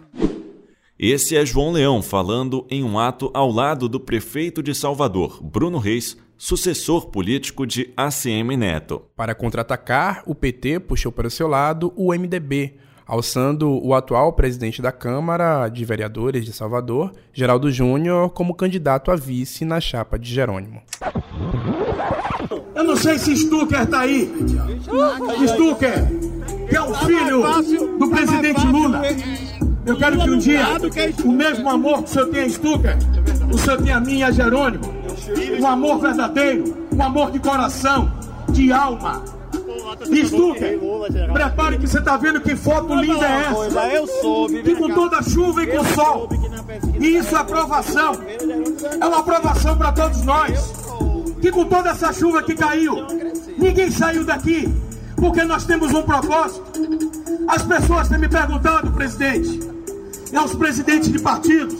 Esse 0.99 1.37
é 1.37 1.45
João 1.45 1.73
Leão 1.73 2.03
falando 2.03 2.67
em 2.71 2.83
um 2.83 2.99
ato 2.99 3.31
ao 3.35 3.51
lado 3.51 3.89
do 3.89 4.01
prefeito 4.01 4.63
de 4.63 4.75
Salvador, 4.75 5.43
Bruno 5.43 5.79
Reis, 5.79 6.17
sucessor 6.37 7.09
político 7.09 7.67
de 7.67 7.93
ACM 7.97 8.57
Neto. 8.57 9.03
Para 9.17 9.35
contra-atacar, 9.35 10.23
o 10.27 10.35
PT 10.35 10.81
puxou 10.81 11.13
para 11.13 11.29
o 11.29 11.31
seu 11.31 11.47
lado 11.47 11.93
o 11.97 12.13
MDB, 12.13 12.75
alçando 13.07 13.85
o 13.85 13.95
atual 13.95 14.33
presidente 14.33 14.81
da 14.81 14.93
Câmara 14.93 15.69
de 15.69 15.85
Vereadores 15.85 16.45
de 16.45 16.53
Salvador, 16.53 17.13
Geraldo 17.33 17.71
Júnior, 17.71 18.31
como 18.31 18.55
candidato 18.55 19.11
a 19.11 19.17
vice 19.17 19.65
na 19.65 19.81
chapa 19.81 20.19
de 20.19 20.33
Jerônimo. 20.33 20.83
Eu 22.75 22.85
não 22.85 22.97
sei 22.97 23.19
se 23.19 23.37
Stucker 23.37 23.83
está 23.83 24.01
aí. 24.01 24.31
Stucker, 25.49 26.07
que 26.69 26.77
é 26.77 26.83
o 26.83 26.95
filho 26.95 27.99
do 27.99 28.11
presidente 28.11 28.67
Lula. 28.67 29.03
Eu 29.87 29.97
quero 29.97 30.19
que 30.19 30.31
um 30.31 30.39
dia, 30.39 30.65
o 31.25 31.33
mesmo 31.33 31.69
amor 31.69 32.03
que 32.03 32.05
o 32.05 32.07
senhor 32.09 32.29
tem 32.31 32.45
a 32.45 32.49
Stucker, 32.49 32.97
o 33.53 33.59
senhor 33.59 33.83
tem 33.83 33.93
a 33.93 34.01
mim 34.01 34.19
e 34.19 34.23
a 34.23 34.31
Jerônimo. 34.31 34.85
Um 35.61 35.67
amor 35.67 36.01
verdadeiro, 36.01 36.87
um 36.93 37.03
amor 37.03 37.31
de 37.31 37.39
coração, 37.39 38.13
de 38.51 38.73
alma, 38.73 39.23
Stucker, 40.27 40.81
prepare 41.33 41.79
que 41.79 41.87
você 41.87 41.99
está 41.99 42.17
vendo 42.17 42.41
que 42.41 42.57
foto 42.57 42.95
linda 42.95 43.27
é 43.27 43.43
essa. 43.43 43.87
Eu 43.89 44.07
soube. 44.07 44.63
Que 44.63 44.75
com 44.75 44.89
toda 44.89 45.23
chuva 45.23 45.63
e 45.63 45.67
com 45.67 45.85
sol. 45.85 46.29
E 46.99 47.17
isso 47.17 47.35
é 47.35 47.39
aprovação. 47.39 48.15
É 49.01 49.07
uma 49.07 49.19
aprovação 49.19 49.77
para 49.77 49.93
todos 49.93 50.23
nós. 50.25 50.73
Que 51.41 51.51
com 51.51 51.65
toda 51.65 51.91
essa 51.91 52.13
chuva 52.13 52.43
que 52.43 52.55
caiu, 52.55 53.07
ninguém 53.59 53.91
saiu 53.91 54.25
daqui. 54.25 54.73
Porque 55.17 55.45
nós 55.45 55.65
temos 55.65 55.93
um 55.93 56.03
propósito. 56.03 56.65
As 57.47 57.63
pessoas 57.63 58.09
têm 58.09 58.19
me 58.19 58.29
perguntado, 58.29 58.91
presidente, 58.93 59.61
e 60.33 60.37
aos 60.37 60.55
presidentes 60.55 61.13
de 61.13 61.19
partidos, 61.19 61.77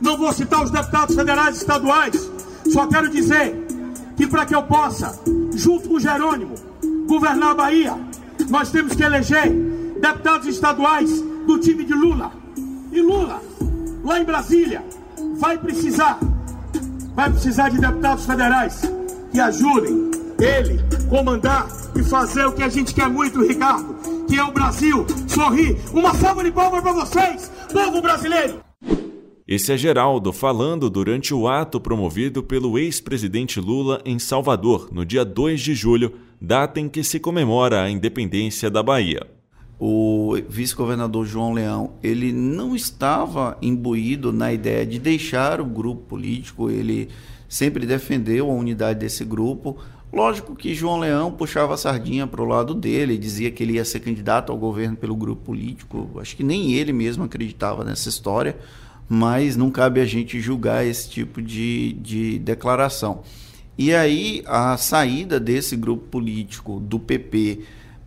não 0.00 0.16
vou 0.16 0.32
citar 0.32 0.62
os 0.62 0.70
deputados 0.70 1.16
federais 1.16 1.56
e 1.56 1.58
estaduais, 1.58 2.30
só 2.70 2.86
quero 2.86 3.08
dizer 3.08 3.66
que 4.16 4.26
para 4.26 4.44
que 4.44 4.54
eu 4.54 4.62
possa, 4.62 5.18
junto 5.54 5.88
com 5.88 5.94
o 5.94 6.00
Jerônimo, 6.00 6.54
governar 7.10 7.50
a 7.50 7.54
Bahia, 7.54 7.98
nós 8.48 8.70
temos 8.70 8.94
que 8.94 9.02
eleger 9.02 9.50
deputados 10.00 10.46
estaduais 10.46 11.10
do 11.44 11.58
time 11.58 11.84
de 11.84 11.92
Lula. 11.92 12.30
E 12.92 13.02
Lula, 13.02 13.42
lá 14.04 14.20
em 14.20 14.24
Brasília, 14.24 14.84
vai 15.36 15.58
precisar, 15.58 16.20
vai 17.12 17.28
precisar 17.28 17.68
de 17.70 17.80
deputados 17.80 18.24
federais 18.24 18.82
que 19.32 19.40
ajudem 19.40 20.08
ele 20.38 20.80
comandar 21.08 21.66
e 21.96 22.04
fazer 22.04 22.46
o 22.46 22.52
que 22.52 22.62
a 22.62 22.68
gente 22.68 22.94
quer 22.94 23.08
muito, 23.08 23.44
Ricardo, 23.44 23.96
que 24.28 24.38
é 24.38 24.44
o 24.44 24.52
Brasil 24.52 25.04
sorrir. 25.26 25.76
Uma 25.92 26.14
salva 26.14 26.44
de 26.44 26.52
palmas 26.52 26.80
para 26.80 26.92
vocês, 26.92 27.50
povo 27.72 28.00
brasileiro! 28.00 28.60
Esse 29.48 29.72
é 29.72 29.76
Geraldo 29.76 30.32
falando 30.32 30.88
durante 30.88 31.34
o 31.34 31.48
ato 31.48 31.80
promovido 31.80 32.40
pelo 32.40 32.78
ex-presidente 32.78 33.58
Lula 33.58 34.00
em 34.04 34.16
Salvador, 34.16 34.88
no 34.92 35.04
dia 35.04 35.24
2 35.24 35.60
de 35.60 35.74
julho, 35.74 36.12
data 36.40 36.80
em 36.80 36.88
que 36.88 37.04
se 37.04 37.20
comemora 37.20 37.82
a 37.82 37.90
independência 37.90 38.70
da 38.70 38.82
Bahia. 38.82 39.26
O 39.78 40.36
vice-governador 40.48 41.26
João 41.26 41.52
Leão, 41.52 41.94
ele 42.02 42.32
não 42.32 42.76
estava 42.76 43.56
imbuído 43.62 44.32
na 44.32 44.52
ideia 44.52 44.84
de 44.84 44.98
deixar 44.98 45.60
o 45.60 45.64
grupo 45.64 46.02
político, 46.02 46.70
ele 46.70 47.08
sempre 47.48 47.86
defendeu 47.86 48.50
a 48.50 48.54
unidade 48.54 48.98
desse 49.00 49.24
grupo. 49.24 49.78
Lógico 50.12 50.54
que 50.54 50.74
João 50.74 50.98
Leão 50.98 51.32
puxava 51.32 51.74
a 51.74 51.76
sardinha 51.76 52.26
para 52.26 52.42
o 52.42 52.46
lado 52.46 52.74
dele, 52.74 53.16
dizia 53.16 53.50
que 53.50 53.62
ele 53.62 53.74
ia 53.74 53.84
ser 53.84 54.00
candidato 54.00 54.52
ao 54.52 54.58
governo 54.58 54.96
pelo 54.96 55.16
grupo 55.16 55.42
político. 55.46 56.10
Acho 56.20 56.36
que 56.36 56.44
nem 56.44 56.74
ele 56.74 56.92
mesmo 56.92 57.24
acreditava 57.24 57.84
nessa 57.84 58.08
história 58.08 58.56
mas 59.12 59.56
não 59.56 59.72
cabe 59.72 60.00
a 60.00 60.06
gente 60.06 60.38
julgar 60.38 60.86
esse 60.86 61.10
tipo 61.10 61.42
de, 61.42 61.94
de 61.94 62.38
declaração. 62.38 63.24
E 63.76 63.94
aí 63.94 64.42
a 64.46 64.76
saída 64.76 65.40
desse 65.40 65.76
grupo 65.76 66.08
político 66.08 66.80
do 66.80 66.98
PP 66.98 67.60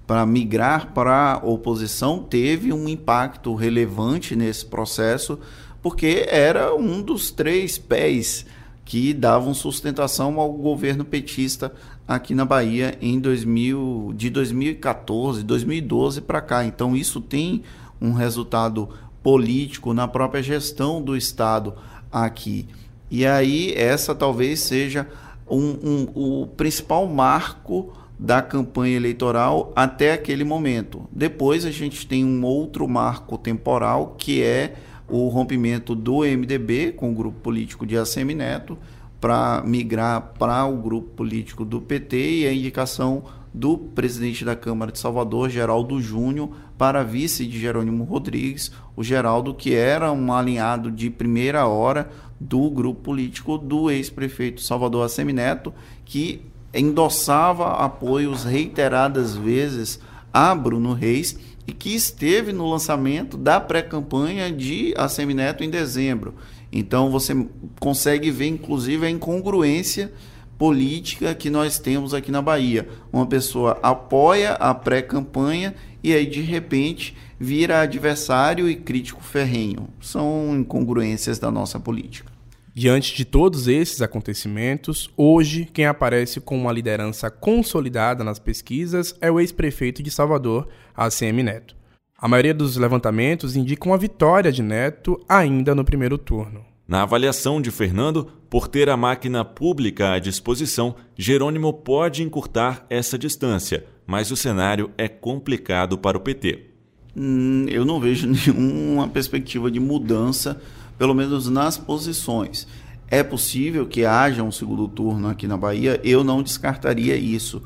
para 0.05 0.25
migrar 0.25 0.93
para 0.93 1.33
a 1.33 1.37
oposição 1.37 2.19
teve 2.19 2.71
um 2.73 2.87
impacto 2.87 3.55
relevante 3.55 4.35
nesse 4.35 4.65
processo, 4.65 5.39
porque 5.81 6.25
era 6.29 6.75
um 6.75 7.01
dos 7.01 7.31
três 7.31 7.77
pés 7.77 8.45
que 8.85 9.13
davam 9.13 9.53
sustentação 9.53 10.39
ao 10.39 10.51
governo 10.51 11.05
petista 11.05 11.73
aqui 12.07 12.35
na 12.35 12.43
Bahia 12.43 12.97
em 13.01 13.19
2000, 13.19 14.13
de 14.15 14.29
2014, 14.29 15.43
2012 15.43 16.21
para 16.21 16.41
cá. 16.41 16.65
Então 16.65 16.95
isso 16.95 17.21
tem 17.21 17.63
um 18.01 18.11
resultado 18.11 18.89
político, 19.23 19.93
na 19.93 20.07
própria 20.07 20.43
gestão 20.43 21.01
do 21.01 21.15
Estado 21.15 21.73
aqui. 22.11 22.67
E 23.09 23.25
aí, 23.25 23.73
essa 23.75 24.13
talvez 24.13 24.59
seja 24.59 25.07
um, 25.49 25.77
um, 25.83 26.07
o 26.13 26.47
principal 26.47 27.07
marco 27.07 27.93
da 28.17 28.41
campanha 28.41 28.95
eleitoral 28.95 29.73
até 29.75 30.13
aquele 30.13 30.43
momento. 30.43 31.07
Depois 31.11 31.65
a 31.65 31.71
gente 31.71 32.07
tem 32.07 32.23
um 32.23 32.43
outro 32.45 32.87
marco 32.87 33.37
temporal 33.37 34.15
que 34.17 34.41
é 34.41 34.75
o 35.07 35.27
rompimento 35.27 35.93
do 35.93 36.19
MDB 36.19 36.93
com 36.93 37.11
o 37.11 37.15
grupo 37.15 37.39
político 37.39 37.85
de 37.85 37.97
ACM 37.97 38.33
Neto 38.33 38.77
para 39.19 39.63
migrar 39.65 40.33
para 40.37 40.65
o 40.65 40.77
grupo 40.77 41.09
político 41.09 41.63
do 41.63 41.81
PT 41.81 42.39
e 42.39 42.47
a 42.47 42.53
indicação 42.53 43.23
do 43.53 43.77
presidente 43.77 44.43
da 44.43 44.55
Câmara 44.55 44.91
de 44.91 44.97
Salvador, 44.97 45.49
Geraldo 45.49 46.01
Júnior, 46.01 46.49
para 46.77 47.03
vice 47.03 47.45
de 47.45 47.59
Jerônimo 47.59 48.03
Rodrigues, 48.03 48.71
o 48.95 49.03
Geraldo 49.03 49.53
que 49.53 49.75
era 49.75 50.11
um 50.11 50.33
alinhado 50.33 50.89
de 50.91 51.09
primeira 51.09 51.67
hora 51.67 52.09
do 52.43 52.69
grupo 52.69 53.01
político 53.01 53.57
do 53.57 53.89
ex-prefeito 53.89 54.61
Salvador 54.61 55.05
Assemineto, 55.05 55.73
que 56.03 56.41
endossava 56.73 57.73
apoios 57.77 58.43
reiteradas 58.43 59.35
vezes 59.35 59.99
a 60.33 60.53
Bruno 60.53 60.93
Reis 60.93 61.37
e 61.65 61.71
que 61.71 61.95
esteve 61.95 62.51
no 62.51 62.69
lançamento 62.69 63.37
da 63.37 63.59
pré-campanha 63.59 64.51
de 64.51 64.93
Assemineto 64.97 65.63
em 65.63 65.69
dezembro. 65.69 66.35
Então 66.71 67.09
você 67.09 67.47
consegue 67.79 68.29
ver 68.31 68.47
inclusive 68.47 69.05
a 69.05 69.09
incongruência 69.09 70.11
política 70.57 71.33
que 71.33 71.49
nós 71.49 71.79
temos 71.79 72.13
aqui 72.13 72.31
na 72.31 72.41
Bahia. 72.41 72.89
Uma 73.11 73.25
pessoa 73.25 73.79
apoia 73.81 74.53
a 74.53 74.73
pré-campanha 74.73 75.75
e 76.03 76.13
aí 76.13 76.25
de 76.25 76.41
repente 76.41 77.15
vira 77.39 77.81
adversário 77.81 78.69
e 78.69 78.75
crítico 78.75 79.23
ferrenho. 79.23 79.87
São 80.01 80.55
incongruências 80.57 81.39
da 81.39 81.51
nossa 81.51 81.79
política. 81.79 82.32
Diante 82.75 83.15
de 83.15 83.23
todos 83.23 83.67
esses 83.67 84.01
acontecimentos, 84.01 85.07
hoje 85.15 85.69
quem 85.71 85.85
aparece 85.85 86.41
com 86.41 86.57
uma 86.57 86.71
liderança 86.71 87.29
consolidada 87.29 88.23
nas 88.23 88.39
pesquisas 88.39 89.15
é 89.21 89.29
o 89.29 89.39
ex-prefeito 89.39 90.01
de 90.01 90.09
Salvador, 90.09 90.67
ACM 90.95 91.43
Neto. 91.43 91.75
A 92.17 92.27
maioria 92.27 92.53
dos 92.53 92.75
levantamentos 92.75 93.55
indicam 93.55 93.93
a 93.93 93.97
vitória 93.97 94.51
de 94.51 94.63
Neto 94.63 95.23
ainda 95.29 95.75
no 95.75 95.85
primeiro 95.85 96.17
turno. 96.17 96.65
Na 96.87 97.03
avaliação 97.03 97.61
de 97.61 97.69
Fernando, 97.69 98.27
por 98.49 98.67
ter 98.67 98.89
a 98.89 98.97
máquina 98.97 99.45
pública 99.45 100.13
à 100.13 100.19
disposição, 100.19 100.95
Jerônimo 101.15 101.71
pode 101.73 102.23
encurtar 102.23 102.87
essa 102.89 103.19
distância, 103.19 103.85
mas 104.07 104.31
o 104.31 104.35
cenário 104.35 104.89
é 104.97 105.07
complicado 105.07 105.95
para 105.95 106.17
o 106.17 106.21
PT. 106.21 106.71
Hum, 107.15 107.67
eu 107.69 107.85
não 107.85 107.99
vejo 107.99 108.25
nenhuma 108.27 109.07
perspectiva 109.07 109.69
de 109.69 109.79
mudança, 109.79 110.59
pelo 110.97 111.13
menos 111.13 111.49
nas 111.49 111.77
posições. 111.77 112.67
É 113.07 113.21
possível 113.21 113.85
que 113.85 114.05
haja 114.05 114.43
um 114.43 114.51
segundo 114.51 114.87
turno 114.87 115.27
aqui 115.27 115.47
na 115.47 115.57
Bahia, 115.57 115.99
eu 116.03 116.23
não 116.23 116.41
descartaria 116.41 117.15
isso, 117.15 117.61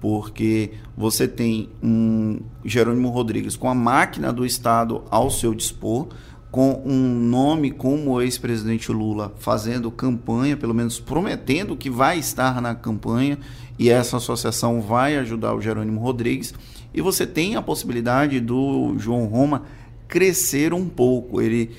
porque 0.00 0.72
você 0.96 1.26
tem 1.26 1.68
um 1.82 2.40
Jerônimo 2.64 3.08
Rodrigues 3.08 3.56
com 3.56 3.68
a 3.68 3.74
máquina 3.74 4.32
do 4.32 4.44
Estado 4.44 5.02
ao 5.10 5.30
seu 5.30 5.54
dispor 5.54 6.08
com 6.52 6.82
um 6.84 7.18
nome 7.18 7.70
como 7.70 8.10
o 8.10 8.20
ex-presidente 8.20 8.92
Lula 8.92 9.32
fazendo 9.38 9.90
campanha, 9.90 10.54
pelo 10.54 10.74
menos 10.74 11.00
prometendo 11.00 11.74
que 11.74 11.88
vai 11.88 12.18
estar 12.18 12.60
na 12.60 12.74
campanha, 12.74 13.38
e 13.78 13.88
essa 13.88 14.18
associação 14.18 14.82
vai 14.82 15.16
ajudar 15.16 15.54
o 15.54 15.62
Jerônimo 15.62 15.98
Rodrigues. 15.98 16.52
E 16.92 17.00
você 17.00 17.26
tem 17.26 17.56
a 17.56 17.62
possibilidade 17.62 18.38
do 18.38 18.94
João 18.98 19.24
Roma 19.24 19.62
crescer 20.06 20.74
um 20.74 20.86
pouco, 20.86 21.40
ele 21.40 21.70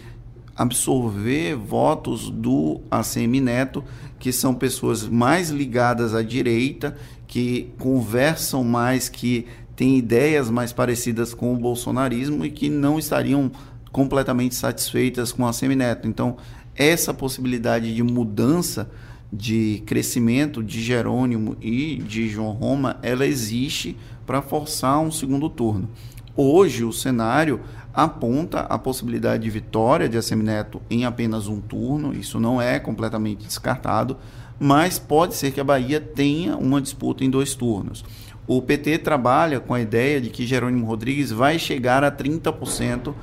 absorver 0.56 1.56
votos 1.56 2.30
do 2.30 2.82
ACM 2.90 3.42
Neto, 3.42 3.84
que 4.20 4.32
são 4.32 4.54
pessoas 4.54 5.08
mais 5.08 5.50
ligadas 5.50 6.14
à 6.14 6.22
direita, 6.22 6.96
que 7.28 7.70
conversam 7.80 8.64
mais, 8.64 9.10
que 9.10 9.46
têm 9.76 9.98
ideias 9.98 10.50
mais 10.50 10.72
parecidas 10.72 11.34
com 11.34 11.54
o 11.54 11.58
bolsonarismo 11.58 12.46
e 12.46 12.52
que 12.52 12.70
não 12.70 13.00
estariam 13.00 13.52
completamente 13.92 14.56
satisfeitas 14.56 15.32
com 15.32 15.46
a 15.46 15.54
Semineto. 15.54 16.08
Então, 16.08 16.38
essa 16.76 17.14
possibilidade 17.14 17.94
de 17.94 18.04
mudança 18.04 18.90
de 19.32 19.82
crescimento 19.86 20.64
de 20.64 20.82
Jerônimo 20.82 21.58
e 21.60 21.98
de 21.98 22.30
João 22.30 22.52
Roma, 22.52 22.98
ela 23.02 23.26
existe 23.26 23.98
para 24.26 24.42
forçar 24.42 25.00
um 25.00 25.12
segundo 25.12 25.50
turno. 25.50 25.90
Hoje, 26.36 26.84
o 26.84 26.92
cenário 26.92 27.62
aponta 27.94 28.62
a 28.62 28.78
possibilidade 28.78 29.44
de 29.44 29.50
vitória 29.52 30.10
de 30.10 30.18
Assemineto 30.18 30.82
em 30.90 31.06
apenas 31.06 31.48
um 31.48 31.62
turno, 31.62 32.14
isso 32.14 32.40
não 32.40 32.60
é 32.60 32.80
completamente 32.80 33.46
descartado, 33.46 34.18
mas 34.60 34.98
pode 34.98 35.36
ser 35.36 35.52
que 35.52 35.62
a 35.62 35.64
Bahia 35.64 36.02
tenha 36.02 36.58
uma 36.58 36.82
disputa 36.82 37.24
em 37.24 37.30
dois 37.30 37.54
turnos. 37.54 38.04
O 38.48 38.62
PT 38.62 38.98
trabalha 38.98 39.60
com 39.60 39.74
a 39.74 39.80
ideia 39.80 40.20
de 40.20 40.30
que 40.30 40.46
Jerônimo 40.46 40.86
Rodrigues 40.86 41.32
vai 41.32 41.60
chegar 41.60 42.04
a 42.04 42.12
30%, 42.12 43.14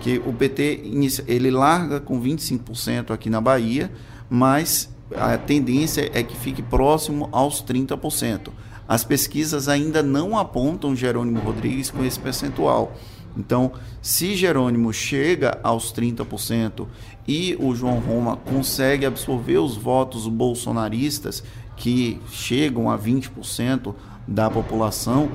que 0.00 0.22
o 0.24 0.32
PT 0.32 0.82
ele 1.26 1.50
larga 1.50 2.00
com 2.00 2.20
25% 2.22 3.10
aqui 3.10 3.28
na 3.28 3.40
Bahia, 3.40 3.90
mas 4.28 4.88
a 5.16 5.36
tendência 5.36 6.08
é 6.14 6.22
que 6.22 6.36
fique 6.36 6.62
próximo 6.62 7.28
aos 7.32 7.62
30%. 7.62 8.50
As 8.90 9.04
pesquisas 9.04 9.68
ainda 9.68 10.02
não 10.02 10.36
apontam 10.36 10.96
Jerônimo 10.96 11.38
Rodrigues 11.38 11.92
com 11.92 12.04
esse 12.04 12.18
percentual. 12.18 12.92
Então, 13.36 13.70
se 14.02 14.34
Jerônimo 14.34 14.92
chega 14.92 15.60
aos 15.62 15.92
30% 15.92 16.88
e 17.28 17.56
o 17.60 17.72
João 17.72 18.00
Roma 18.00 18.36
consegue 18.36 19.06
absorver 19.06 19.58
os 19.58 19.76
votos 19.76 20.26
bolsonaristas, 20.26 21.44
que 21.76 22.20
chegam 22.32 22.90
a 22.90 22.98
20%, 22.98 23.94
da 24.26 24.50
população, 24.50 25.30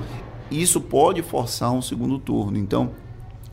isso 0.50 0.78
pode 0.78 1.22
forçar 1.22 1.72
um 1.72 1.80
segundo 1.80 2.18
turno. 2.18 2.58
Então, 2.58 2.90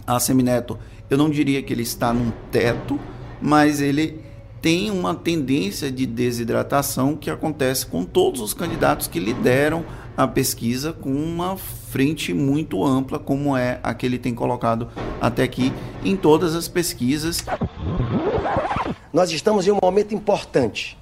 a 0.06 0.20
Semineto, 0.20 0.78
eu 1.10 1.18
não 1.18 1.30
diria 1.30 1.64
que 1.64 1.72
ele 1.72 1.82
está 1.82 2.14
num 2.14 2.32
teto, 2.52 3.00
mas 3.42 3.80
ele 3.80 4.22
tem 4.64 4.90
uma 4.90 5.14
tendência 5.14 5.92
de 5.92 6.08
desidratação 6.08 7.16
que 7.16 7.30
acontece 7.30 7.86
com 7.86 8.04
todos 8.04 8.42
os 8.42 8.52
candidatos 8.56 9.06
que 9.06 9.20
lideram 9.20 9.86
a 10.18 10.28
pesquisa 10.28 10.92
com 10.92 11.12
uma 11.12 11.56
frente 11.58 12.34
muito 12.34 12.84
ampla, 12.84 13.20
como 13.20 13.56
é 13.56 13.80
a 13.84 13.94
que 13.94 14.08
ele 14.08 14.18
tem 14.18 14.34
colocado 14.34 14.90
até 15.22 15.44
aqui 15.44 15.72
em 16.04 16.16
todas 16.16 16.56
as 16.56 16.68
pesquisas. 16.68 17.46
Nós 19.14 19.32
estamos 19.32 19.68
em 19.68 19.72
um 19.72 19.80
momento 19.84 20.16
importante. 20.16 20.98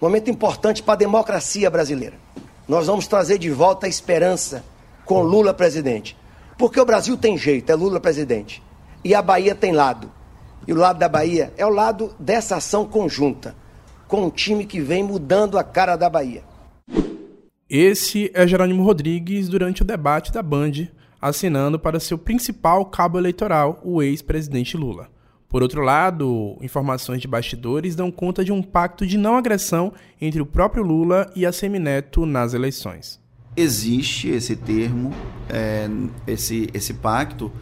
Momento 0.00 0.30
importante 0.30 0.82
para 0.82 0.94
a 0.94 0.96
democracia 0.96 1.68
brasileira 1.68 2.22
nós 2.72 2.86
vamos 2.86 3.06
trazer 3.06 3.38
de 3.38 3.50
volta 3.50 3.86
a 3.86 3.88
esperança 3.88 4.64
com 5.04 5.20
Lula 5.22 5.52
presidente. 5.52 6.16
Porque 6.56 6.80
o 6.80 6.84
Brasil 6.84 7.16
tem 7.16 7.36
jeito, 7.36 7.70
é 7.70 7.74
Lula 7.74 8.00
presidente. 8.00 8.62
E 9.04 9.14
a 9.14 9.20
Bahia 9.20 9.54
tem 9.54 9.72
lado. 9.72 10.10
E 10.66 10.72
o 10.72 10.76
lado 10.76 10.98
da 10.98 11.08
Bahia 11.08 11.52
é 11.56 11.66
o 11.66 11.70
lado 11.70 12.14
dessa 12.18 12.56
ação 12.56 12.86
conjunta, 12.86 13.54
com 14.06 14.26
um 14.26 14.30
time 14.30 14.64
que 14.64 14.80
vem 14.80 15.02
mudando 15.02 15.58
a 15.58 15.64
cara 15.64 15.96
da 15.96 16.08
Bahia. 16.08 16.44
Esse 17.68 18.30
é 18.34 18.46
Jerônimo 18.46 18.84
Rodrigues 18.84 19.48
durante 19.48 19.82
o 19.82 19.84
debate 19.84 20.30
da 20.30 20.42
Band, 20.42 20.88
assinando 21.20 21.78
para 21.78 21.98
seu 21.98 22.18
principal 22.18 22.84
cabo 22.86 23.18
eleitoral 23.18 23.80
o 23.82 24.02
ex-presidente 24.02 24.76
Lula. 24.76 25.08
Por 25.48 25.62
outro 25.62 25.82
lado, 25.82 26.56
informações 26.62 27.20
de 27.20 27.28
bastidores 27.28 27.94
dão 27.94 28.10
conta 28.10 28.44
de 28.44 28.52
um 28.52 28.62
pacto 28.62 29.06
de 29.06 29.18
não 29.18 29.36
agressão 29.36 29.92
entre 30.20 30.40
o 30.40 30.46
próprio 30.46 30.82
Lula 30.82 31.30
e 31.34 31.44
a 31.44 31.52
Semineto 31.52 32.24
nas 32.24 32.54
eleições. 32.54 33.20
Existe 33.54 34.28
esse 34.28 34.56
termo, 34.56 35.12
é, 35.50 35.86
esse, 36.26 36.70
esse 36.72 36.94
pacto, 36.94 37.52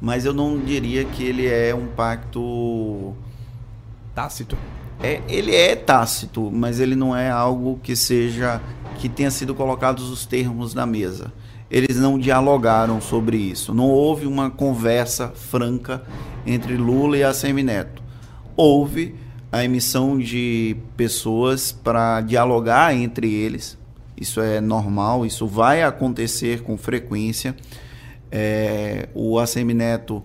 mas 0.00 0.24
eu 0.24 0.32
não 0.32 0.58
diria 0.58 1.04
que 1.04 1.22
ele 1.22 1.46
é 1.46 1.74
um 1.74 1.86
pacto 1.86 3.14
tácito. 4.14 4.56
É, 5.02 5.20
ele 5.28 5.54
é 5.54 5.74
tácito, 5.76 6.50
mas 6.50 6.80
ele 6.80 6.94
não 6.94 7.16
é 7.16 7.30
algo 7.30 7.78
que 7.82 7.96
seja 7.96 8.60
que 8.98 9.08
tenha 9.08 9.30
sido 9.30 9.54
colocados 9.54 10.10
os 10.10 10.26
termos 10.26 10.74
na 10.74 10.84
mesa. 10.84 11.32
Eles 11.70 11.96
não 11.96 12.18
dialogaram 12.18 13.00
sobre 13.00 13.36
isso. 13.36 13.72
Não 13.72 13.88
houve 13.88 14.26
uma 14.26 14.50
conversa 14.50 15.28
franca 15.28 16.02
entre 16.44 16.76
Lula 16.76 17.16
e 17.16 17.22
a 17.22 17.32
Semineto. 17.32 18.02
Houve 18.56 19.14
a 19.52 19.64
emissão 19.64 20.18
de 20.18 20.76
pessoas 20.96 21.72
para 21.72 22.20
dialogar 22.20 22.94
entre 22.94 23.32
eles. 23.32 23.78
Isso 24.16 24.40
é 24.40 24.60
normal, 24.60 25.24
isso 25.24 25.46
vai 25.46 25.82
acontecer 25.82 26.62
com 26.62 26.76
frequência. 26.76 27.56
É, 28.30 29.08
o 29.14 29.38
ACM 29.38 29.74
Neto 29.74 30.24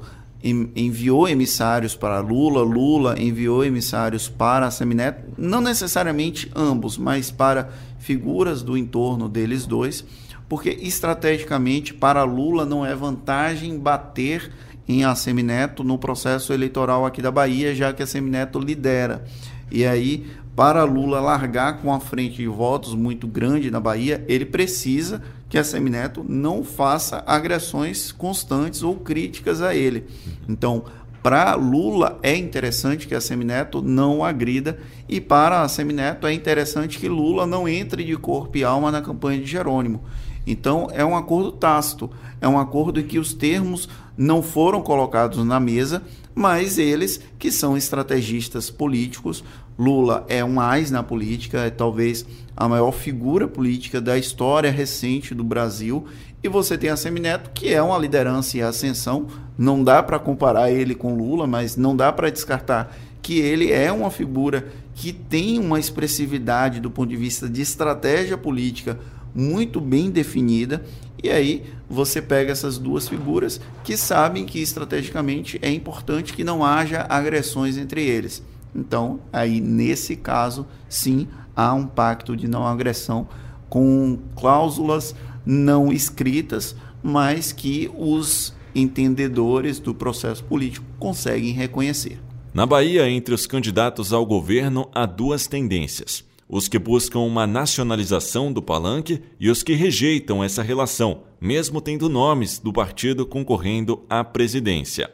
enviou 0.76 1.28
emissários 1.28 1.96
para 1.96 2.20
Lula, 2.20 2.62
Lula 2.62 3.20
enviou 3.20 3.66
emissários 3.66 4.30
para 4.30 4.68
a 4.68 4.86
Neto, 4.86 5.34
não 5.38 5.60
necessariamente 5.60 6.52
ambos, 6.56 7.00
mas 7.00 7.32
para 7.32 7.70
figuras 7.98 8.62
do 8.62 8.78
entorno 8.78 9.28
deles 9.28 9.66
dois, 9.66 10.06
porque 10.48 10.70
estrategicamente 10.70 11.96
para 11.96 12.24
Lula 12.24 12.64
não 12.64 12.86
é 12.86 12.94
vantagem 12.94 13.80
bater 13.80 14.52
em 14.88 15.04
Assemineto 15.04 15.84
no 15.84 15.98
processo 15.98 16.54
eleitoral 16.54 17.08
aqui 17.08 17.24
da 17.24 17.32
Bahia, 17.32 17.74
já 17.74 17.92
que 17.92 18.04
a 18.04 18.06
Assemineto 18.06 18.60
lidera. 18.60 19.26
E 19.72 19.84
aí, 19.84 20.28
para 20.56 20.84
Lula 20.84 21.20
largar 21.20 21.82
com 21.82 21.92
a 21.92 22.00
frente 22.00 22.38
de 22.38 22.48
votos 22.48 22.94
muito 22.94 23.28
grande 23.28 23.72
na 23.72 23.80
Bahia, 23.80 24.24
ele 24.28 24.46
precisa 24.46 25.24
que 25.56 25.60
a 25.60 25.64
Semineto 25.64 26.22
não 26.28 26.66
faça 26.66 27.24
agressões 27.26 28.12
constantes 28.12 28.84
ou 28.84 28.98
críticas 28.98 29.62
a 29.62 29.74
ele. 29.74 30.04
Então, 30.50 30.84
para 31.24 31.56
Lula 31.56 32.20
é 32.22 32.36
interessante 32.36 33.08
que 33.08 33.16
a 33.16 33.22
Semineto 33.22 33.82
não 33.82 34.22
agrida 34.22 34.78
e 35.08 35.22
para 35.22 35.62
a 35.62 35.70
Semineto 35.70 36.28
é 36.28 36.34
interessante 36.34 37.00
que 37.00 37.08
Lula 37.08 37.48
não 37.48 37.70
entre 37.70 38.04
de 38.04 38.18
corpo 38.18 38.58
e 38.58 38.66
alma 38.66 38.92
na 38.92 39.02
campanha 39.02 39.40
de 39.40 39.46
Jerônimo. 39.46 40.04
Então 40.46 40.90
é 40.92 41.06
um 41.06 41.16
acordo 41.16 41.54
tácito, 41.54 42.12
é 42.42 42.48
um 42.50 42.60
acordo 42.60 43.00
em 43.00 43.08
que 43.08 43.18
os 43.18 43.34
termos 43.34 43.88
não 44.18 44.44
foram 44.44 44.82
colocados 44.82 45.38
na 45.46 45.58
mesa, 45.58 46.04
mas 46.36 46.78
eles, 46.78 47.22
que 47.40 47.50
são 47.50 47.78
estrategistas 47.78 48.70
políticos, 48.70 49.42
Lula 49.78 50.26
é 50.30 50.44
um 50.44 50.60
ais 50.60 50.90
na 50.90 51.04
política, 51.04 51.60
é 51.60 51.70
talvez 51.70 52.26
a 52.56 52.68
maior 52.70 52.92
figura 52.92 53.48
política 53.48 54.00
da 54.00 54.18
história 54.18 54.72
recente 54.72 55.36
do 55.36 55.44
Brasil 55.44 56.06
e 56.42 56.48
você 56.48 56.78
tem 56.78 56.90
a 56.90 56.96
Semineto, 56.96 57.50
que 57.54 57.74
é 57.74 57.82
uma 57.82 57.98
liderança 57.98 58.58
em 58.58 58.62
ascensão. 58.62 59.28
Não 59.58 59.84
dá 59.84 60.04
para 60.04 60.20
comparar 60.20 60.72
ele 60.72 60.94
com 60.94 61.16
Lula, 61.16 61.48
mas 61.48 61.76
não 61.76 61.96
dá 61.96 62.12
para 62.14 62.30
descartar 62.30 62.96
que 63.22 63.40
ele 63.40 63.72
é 63.72 63.92
uma 63.92 64.12
figura 64.12 64.68
que 64.94 65.12
tem 65.12 65.60
uma 65.60 65.80
expressividade 65.80 66.80
do 66.80 66.92
ponto 66.92 67.10
de 67.10 67.18
vista 67.18 67.50
de 67.50 67.62
estratégia 67.62 68.38
política 68.38 69.00
muito 69.34 69.82
bem 69.82 70.12
definida. 70.12 70.86
E 71.22 71.32
aí 71.32 71.64
você 71.90 72.22
pega 72.22 72.52
essas 72.52 72.78
duas 72.78 73.10
figuras 73.10 73.60
que 73.84 73.98
sabem 73.98 74.46
que 74.46 74.62
estrategicamente 74.62 75.58
é 75.62 75.72
importante 75.72 76.34
que 76.34 76.44
não 76.44 76.64
haja 76.64 77.06
agressões 77.10 77.78
entre 77.78 78.04
eles. 78.04 78.44
Então, 78.76 79.22
aí 79.32 79.62
nesse 79.62 80.16
caso, 80.16 80.68
sim, 80.90 81.28
há 81.56 81.74
um 81.74 81.88
pacto 81.88 82.36
de 82.36 82.48
não 82.48 82.68
agressão 82.68 83.28
com 83.70 84.20
cláusulas 84.36 85.16
não 85.46 85.94
escritas, 85.94 86.76
mas 87.02 87.52
que 87.52 87.90
os 87.98 88.54
entendedores 88.74 89.80
do 89.80 89.94
processo 89.94 90.44
político 90.44 90.86
conseguem 91.00 91.54
reconhecer. 91.54 92.20
Na 92.54 92.66
Bahia, 92.66 93.10
entre 93.10 93.34
os 93.34 93.46
candidatos 93.46 94.12
ao 94.12 94.26
governo, 94.26 94.90
há 94.94 95.06
duas 95.06 95.48
tendências: 95.48 96.26
os 96.50 96.68
que 96.68 96.80
buscam 96.80 97.20
uma 97.20 97.46
nacionalização 97.46 98.52
do 98.52 98.62
palanque 98.62 99.22
e 99.40 99.50
os 99.50 99.62
que 99.62 99.74
rejeitam 99.74 100.44
essa 100.44 100.64
relação, 100.64 101.22
mesmo 101.40 101.80
tendo 101.80 102.10
nomes 102.10 102.60
do 102.60 102.74
partido 102.74 103.26
concorrendo 103.26 104.04
à 104.10 104.24
presidência. 104.24 105.12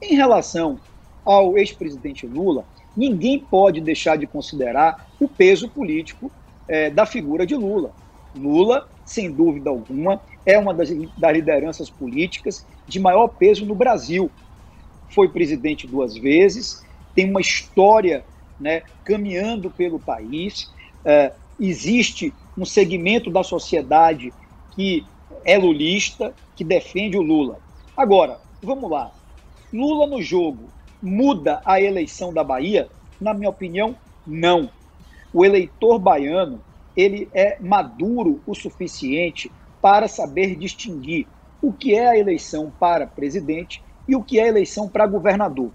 Em 0.00 0.14
relação 0.16 0.78
ao 1.24 1.56
ex-presidente 1.56 2.26
Lula, 2.26 2.64
ninguém 2.96 3.38
pode 3.38 3.80
deixar 3.80 4.16
de 4.16 4.26
considerar 4.26 5.08
o 5.20 5.28
peso 5.28 5.68
político 5.68 6.30
é, 6.68 6.90
da 6.90 7.06
figura 7.06 7.46
de 7.46 7.54
Lula. 7.54 7.92
Lula, 8.34 8.88
sem 9.04 9.30
dúvida 9.30 9.70
alguma, 9.70 10.20
é 10.44 10.58
uma 10.58 10.74
das, 10.74 10.90
das 11.16 11.32
lideranças 11.32 11.90
políticas 11.90 12.66
de 12.86 12.98
maior 12.98 13.28
peso 13.28 13.64
no 13.64 13.74
Brasil. 13.74 14.30
Foi 15.10 15.28
presidente 15.28 15.86
duas 15.86 16.16
vezes, 16.16 16.82
tem 17.14 17.28
uma 17.28 17.40
história 17.40 18.24
né, 18.58 18.82
caminhando 19.04 19.70
pelo 19.70 19.98
país. 19.98 20.70
É, 21.04 21.32
existe 21.60 22.32
um 22.56 22.64
segmento 22.64 23.30
da 23.30 23.42
sociedade 23.42 24.32
que 24.74 25.04
é 25.44 25.58
lulista, 25.58 26.34
que 26.54 26.64
defende 26.64 27.16
o 27.16 27.22
Lula. 27.22 27.58
Agora, 27.96 28.38
vamos 28.62 28.90
lá. 28.90 29.10
Lula 29.72 30.06
no 30.06 30.22
jogo 30.22 30.68
muda 31.02 31.60
a 31.64 31.80
eleição 31.80 32.32
da 32.32 32.44
Bahia? 32.44 32.88
Na 33.20 33.34
minha 33.34 33.50
opinião, 33.50 33.96
não. 34.26 34.70
O 35.32 35.44
eleitor 35.44 35.98
baiano 35.98 36.60
ele 36.96 37.28
é 37.32 37.58
maduro 37.60 38.40
o 38.46 38.54
suficiente 38.54 39.50
para 39.80 40.06
saber 40.06 40.56
distinguir 40.56 41.26
o 41.60 41.72
que 41.72 41.94
é 41.94 42.08
a 42.08 42.18
eleição 42.18 42.72
para 42.78 43.06
presidente 43.06 43.82
e 44.06 44.14
o 44.14 44.22
que 44.22 44.38
é 44.38 44.44
a 44.44 44.48
eleição 44.48 44.88
para 44.88 45.06
governador. 45.06 45.70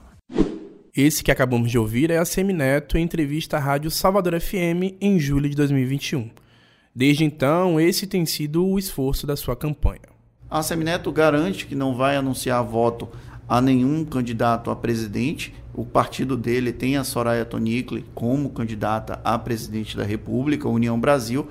Esse 0.95 1.23
que 1.23 1.31
acabamos 1.31 1.69
de 1.69 1.77
ouvir 1.77 2.09
é 2.09 2.17
a 2.17 2.25
Semineto 2.25 2.97
em 2.97 3.03
entrevista 3.03 3.57
à 3.57 3.59
Rádio 3.59 3.91
Salvador 3.91 4.39
FM 4.39 4.97
em 4.99 5.19
julho 5.19 5.49
de 5.49 5.55
2021. 5.55 6.29
Desde 6.93 7.23
então, 7.23 7.79
esse 7.79 8.07
tem 8.07 8.25
sido 8.25 8.65
o 8.65 8.79
esforço 8.79 9.27
da 9.27 9.35
sua 9.35 9.55
campanha. 9.55 10.09
A 10.49 10.63
Semineto 10.63 11.11
garante 11.11 11.67
que 11.67 11.75
não 11.75 11.95
vai 11.95 12.15
anunciar 12.15 12.63
voto 12.63 13.09
a 13.47 13.61
nenhum 13.61 14.03
candidato 14.03 14.69
a 14.69 14.75
presidente. 14.75 15.53
O 15.73 15.85
partido 15.85 16.35
dele 16.35 16.71
tem 16.71 16.97
a 16.97 17.03
Soraya 17.03 17.45
Tonikli 17.45 18.05
como 18.13 18.49
candidata 18.49 19.19
a 19.23 19.37
presidente 19.37 19.95
da 19.95 20.03
República, 20.03 20.67
União 20.67 20.99
Brasil, 20.99 21.47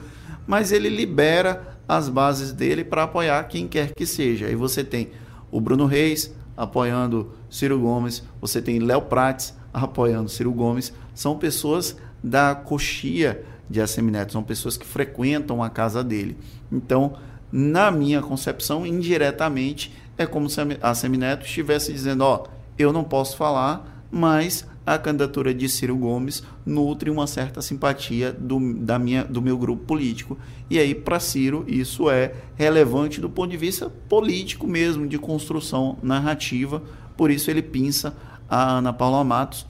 mas 0.47 0.73
ele 0.73 0.89
libera 0.89 1.77
as 1.89 2.09
bases 2.09 2.53
dele 2.53 2.85
para 2.85 3.05
apoiar 3.05 3.43
quem 3.45 3.69
quer 3.69 3.93
que 3.95 4.05
seja. 4.05 4.47
Aí 4.47 4.55
você 4.55 4.83
tem 4.83 5.11
o 5.51 5.61
Bruno 5.61 5.87
Reis 5.87 6.35
apoiando 6.57 7.33
Ciro 7.49 7.79
Gomes, 7.79 8.25
você 8.41 8.61
tem 8.61 8.79
Léo 8.79 9.03
Prates 9.03 9.55
apoiando 9.73 10.29
Ciro 10.29 10.53
Gomes. 10.53 10.93
São 11.15 11.39
pessoas 11.39 11.97
da 12.23 12.55
coxia 12.55 13.45
de 13.69 13.81
Assemineto, 13.81 14.33
são 14.33 14.43
pessoas 14.43 14.77
que 14.77 14.87
frequentam 14.87 15.63
a 15.63 15.71
casa 15.71 16.03
dele. 16.03 16.37
Então, 16.71 17.15
na 17.51 17.91
minha 17.91 18.21
concepção, 18.21 18.87
indiretamente, 18.87 19.93
é 20.19 20.27
como 20.27 20.49
se 20.49 20.61
a 20.81 20.95
Semineto 20.95 21.45
estivesse 21.45 21.93
dizendo: 21.93 22.23
ó, 22.23 22.45
eu 22.79 22.93
não 22.93 23.05
posso 23.05 23.37
falar, 23.37 24.05
mas 24.11 24.67
a 24.87 24.97
candidatura 24.97 25.53
de 25.53 25.69
Ciro 25.69 25.97
Gomes 25.97 26.45
nutre 26.65 27.11
uma 27.11 27.27
certa 27.27 27.61
simpatia 27.61 28.33
do, 28.33 28.75
da 28.75 28.99
minha, 28.99 29.25
do 29.25 29.43
meu 29.43 29.59
grupo 29.59 29.85
político. 29.85 30.39
E 30.71 30.79
aí, 30.79 30.95
para 30.95 31.19
Ciro, 31.19 31.65
isso 31.67 32.09
é 32.09 32.35
relevante 32.55 33.21
do 33.21 33.29
ponto 33.29 33.51
de 33.51 33.57
vista 33.57 33.91
político 34.09 34.67
mesmo, 34.67 35.07
de 35.07 35.19
construção 35.19 35.99
narrativa. 36.03 36.83
Por 37.17 37.31
isso, 37.31 37.51
ele 37.51 37.63
pinça 37.63 38.17
a 38.49 38.79
Ana 38.79 38.93
Paula 38.93 39.25
Matos 39.25 39.67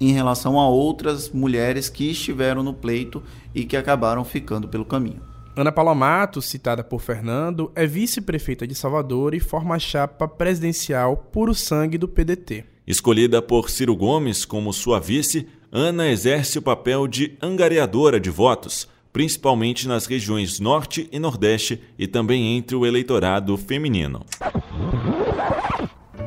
em 0.00 0.12
relação 0.12 0.58
a 0.58 0.68
outras 0.68 1.28
mulheres 1.28 1.88
que 1.88 2.10
estiveram 2.10 2.62
no 2.62 2.72
pleito 2.72 3.22
e 3.54 3.64
que 3.64 3.76
acabaram 3.76 4.24
ficando 4.24 4.66
pelo 4.68 4.84
caminho. 4.84 5.27
Ana 5.60 5.72
Paula 5.72 5.92
Matos, 5.92 6.44
citada 6.44 6.84
por 6.84 7.00
Fernando, 7.00 7.72
é 7.74 7.84
vice-prefeita 7.84 8.64
de 8.64 8.76
Salvador 8.76 9.34
e 9.34 9.40
forma 9.40 9.74
a 9.74 9.78
chapa 9.80 10.28
presidencial 10.28 11.16
Puro 11.16 11.52
Sangue 11.52 11.98
do 11.98 12.06
PDT. 12.06 12.64
Escolhida 12.86 13.42
por 13.42 13.68
Ciro 13.68 13.96
Gomes 13.96 14.44
como 14.44 14.72
sua 14.72 15.00
vice, 15.00 15.48
Ana 15.72 16.06
exerce 16.06 16.60
o 16.60 16.62
papel 16.62 17.08
de 17.08 17.36
angariadora 17.42 18.20
de 18.20 18.30
votos, 18.30 18.88
principalmente 19.12 19.88
nas 19.88 20.06
regiões 20.06 20.60
Norte 20.60 21.08
e 21.10 21.18
Nordeste 21.18 21.82
e 21.98 22.06
também 22.06 22.56
entre 22.56 22.76
o 22.76 22.86
eleitorado 22.86 23.56
feminino. 23.56 24.24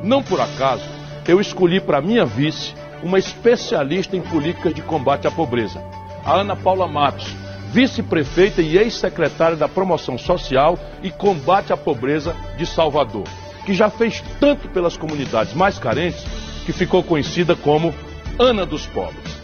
Não 0.04 0.22
por 0.22 0.42
acaso, 0.42 0.84
eu 1.26 1.40
escolhi 1.40 1.80
para 1.80 2.02
minha 2.02 2.26
vice 2.26 2.74
uma 3.02 3.18
especialista 3.18 4.14
em 4.14 4.20
políticas 4.20 4.74
de 4.74 4.82
combate 4.82 5.26
à 5.26 5.30
pobreza, 5.30 5.82
a 6.22 6.34
Ana 6.34 6.54
Paula 6.54 6.86
Matos 6.86 7.34
vice-prefeita 7.72 8.60
e 8.60 8.76
ex-secretária 8.76 9.56
da 9.56 9.66
Promoção 9.66 10.18
Social 10.18 10.78
e 11.02 11.10
Combate 11.10 11.72
à 11.72 11.76
Pobreza 11.76 12.36
de 12.58 12.66
Salvador, 12.66 13.24
que 13.64 13.72
já 13.72 13.88
fez 13.88 14.22
tanto 14.38 14.68
pelas 14.68 14.94
comunidades 14.94 15.54
mais 15.54 15.78
carentes 15.78 16.22
que 16.66 16.72
ficou 16.72 17.02
conhecida 17.02 17.56
como 17.56 17.94
Ana 18.38 18.66
dos 18.66 18.86
Pobres. 18.86 19.40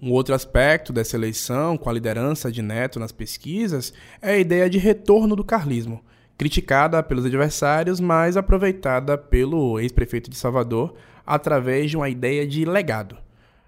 Um 0.00 0.12
outro 0.12 0.34
aspecto 0.34 0.94
dessa 0.94 1.16
eleição, 1.16 1.76
com 1.76 1.90
a 1.90 1.92
liderança 1.92 2.50
de 2.50 2.62
Neto 2.62 2.98
nas 2.98 3.12
pesquisas, 3.12 3.92
é 4.22 4.32
a 4.32 4.38
ideia 4.38 4.70
de 4.70 4.78
retorno 4.78 5.36
do 5.36 5.44
carlismo, 5.44 6.02
criticada 6.38 7.02
pelos 7.02 7.26
adversários, 7.26 8.00
mas 8.00 8.36
aproveitada 8.36 9.18
pelo 9.18 9.78
ex-prefeito 9.78 10.30
de 10.30 10.36
Salvador 10.36 10.94
através 11.26 11.90
de 11.90 11.96
uma 11.98 12.08
ideia 12.08 12.46
de 12.46 12.64
legado. 12.64 13.25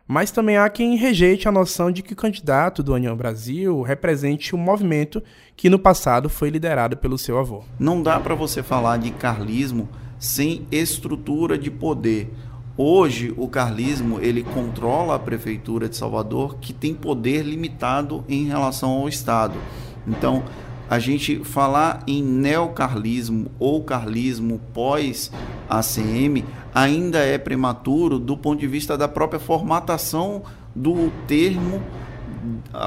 Mas 0.09 0.31
também 0.31 0.57
há 0.57 0.67
quem 0.71 0.97
rejeite 0.97 1.47
a 1.47 1.53
noção 1.53 1.93
de 1.93 2.03
que 2.03 2.15
o 2.15 2.17
candidato 2.17 2.83
do 2.83 2.95
União 2.95 3.15
Brasil 3.15 3.83
represente 3.83 4.57
um 4.57 4.59
movimento 4.59 5.23
que 5.55 5.69
no 5.69 5.79
passado 5.79 6.31
foi 6.31 6.49
liderado 6.49 6.97
pelo 6.97 7.19
seu 7.19 7.39
avô. 7.39 7.63
Não 7.79 8.03
dá 8.03 8.19
para 8.19 8.35
você 8.35 8.63
falar 8.63 8.97
de 8.97 9.11
carlismo 9.11 9.87
sem 10.19 10.67
estrutura 10.73 11.59
de 11.59 11.71
poder. 11.71 12.33
Hoje 12.75 13.35
o 13.37 13.47
carlismo 13.49 14.19
ele 14.19 14.43
controla 14.43 15.17
a 15.17 15.19
prefeitura 15.19 15.91
de 15.91 15.97
Salvador, 15.97 16.57
que 16.59 16.73
tem 16.73 16.95
poder 16.95 17.43
limitado 17.43 18.25
em 18.27 18.47
relação 18.47 18.91
ao 18.93 19.09
Estado. 19.11 19.59
Então, 20.07 20.43
a 20.89 20.99
gente 20.99 21.45
falar 21.45 22.03
em 22.07 22.23
neocarlismo 22.23 23.51
ou 23.59 23.85
carlismo 23.85 24.59
pós 24.73 25.31
ACM 25.69 26.45
ainda 26.75 27.19
é 27.19 27.39
prematuro 27.39 28.19
do 28.19 28.37
ponto 28.37 28.61
de 28.61 28.67
vista 28.67 28.97
da 28.97 29.09
própria 29.09 29.41
formatação 29.41 30.43
do 30.75 31.11
termo 31.27 31.83